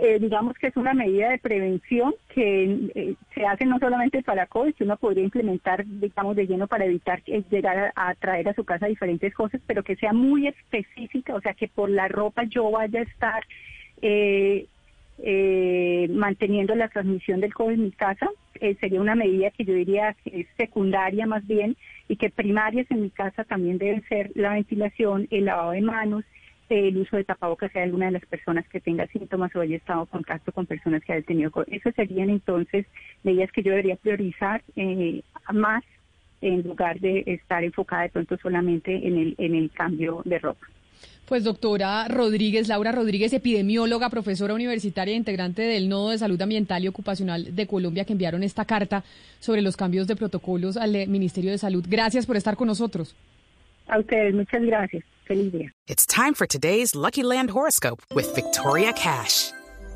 Eh, 0.00 0.20
digamos 0.20 0.56
que 0.58 0.68
es 0.68 0.76
una 0.76 0.94
medida 0.94 1.28
de 1.28 1.38
prevención 1.38 2.14
que 2.32 2.90
eh, 2.94 3.14
se 3.34 3.44
hace 3.44 3.66
no 3.66 3.80
solamente 3.80 4.22
para 4.22 4.46
COVID, 4.46 4.74
que 4.74 4.84
uno 4.84 4.96
podría 4.96 5.24
implementar, 5.24 5.84
digamos, 5.84 6.36
de 6.36 6.46
lleno 6.46 6.68
para 6.68 6.84
evitar 6.84 7.20
llegar 7.24 7.92
a, 7.96 8.14
traer 8.14 8.48
a 8.48 8.54
su 8.54 8.64
casa 8.64 8.86
diferentes 8.86 9.34
cosas, 9.34 9.60
pero 9.66 9.82
que 9.82 9.96
sea 9.96 10.12
muy 10.12 10.46
específica, 10.46 11.34
o 11.34 11.40
sea, 11.40 11.52
que 11.54 11.66
por 11.66 11.90
la 11.90 12.06
ropa 12.06 12.44
yo 12.44 12.70
vaya 12.70 13.00
a 13.00 13.02
estar 13.02 13.42
eh, 15.22 16.08
manteniendo 16.10 16.74
la 16.74 16.88
transmisión 16.88 17.40
del 17.40 17.54
COVID 17.54 17.74
en 17.74 17.84
mi 17.84 17.90
casa. 17.92 18.28
sería 18.80 19.00
una 19.00 19.14
medida 19.14 19.50
que 19.50 19.64
yo 19.64 19.74
diría 19.74 20.16
secundaria 20.56 21.26
más 21.26 21.46
bien 21.46 21.76
y 22.08 22.16
que 22.16 22.30
primarias 22.30 22.86
en 22.90 23.02
mi 23.02 23.10
casa 23.10 23.44
también 23.44 23.78
deben 23.78 24.02
ser 24.08 24.30
la 24.34 24.54
ventilación, 24.54 25.28
el 25.30 25.44
lavado 25.44 25.72
de 25.72 25.80
manos, 25.80 26.24
el 26.68 26.98
uso 26.98 27.16
de 27.16 27.24
tapabocas 27.24 27.72
si 27.72 27.78
alguna 27.78 28.06
de 28.06 28.12
las 28.12 28.26
personas 28.26 28.68
que 28.68 28.80
tenga 28.80 29.06
síntomas 29.08 29.54
o 29.54 29.60
haya 29.60 29.76
estado 29.76 30.02
en 30.02 30.06
contacto 30.06 30.52
con 30.52 30.66
personas 30.66 31.02
que 31.02 31.12
hayan 31.12 31.24
tenido 31.24 31.50
COVID. 31.50 31.72
Esas 31.72 31.94
serían 31.94 32.30
entonces 32.30 32.86
medidas 33.22 33.50
que 33.52 33.62
yo 33.62 33.70
debería 33.70 33.96
priorizar 33.96 34.62
eh, 34.76 35.22
más 35.52 35.84
en 36.40 36.62
lugar 36.62 37.00
de 37.00 37.24
estar 37.26 37.64
enfocada 37.64 38.02
de 38.02 38.10
pronto 38.10 38.36
solamente 38.38 38.94
en 38.94 39.18
el, 39.18 39.34
en 39.38 39.54
el 39.54 39.70
cambio 39.70 40.22
de 40.24 40.38
ropa. 40.38 40.66
Pues 41.28 41.44
doctora 41.44 42.08
Rodríguez, 42.08 42.68
Laura 42.68 42.90
Rodríguez, 42.90 43.34
epidemióloga, 43.34 44.08
profesora 44.08 44.54
universitaria, 44.54 45.14
integrante 45.14 45.60
del 45.60 45.90
Nodo 45.90 46.08
de 46.08 46.16
Salud 46.16 46.40
Ambiental 46.40 46.82
y 46.82 46.88
Ocupacional 46.88 47.54
de 47.54 47.66
Colombia, 47.66 48.06
que 48.06 48.14
enviaron 48.14 48.42
esta 48.42 48.64
carta 48.64 49.04
sobre 49.38 49.60
los 49.60 49.76
cambios 49.76 50.06
de 50.06 50.16
protocolos 50.16 50.78
al 50.78 51.06
Ministerio 51.06 51.50
de 51.50 51.58
Salud. 51.58 51.84
Gracias 51.86 52.24
por 52.24 52.38
estar 52.38 52.56
con 52.56 52.66
nosotros. 52.66 53.14
A 53.88 53.98
ustedes, 53.98 54.34
muchas 54.34 54.62
gracias. 54.62 55.04
Feliz 55.24 55.52
día. 55.52 55.70
It's 55.86 56.06
time 56.06 56.32
for 56.32 56.46
today's 56.46 56.94
Lucky 56.94 57.22
Land 57.22 57.50
horoscope 57.50 58.02
with 58.14 58.34
Victoria 58.34 58.94
Cash. 58.94 59.52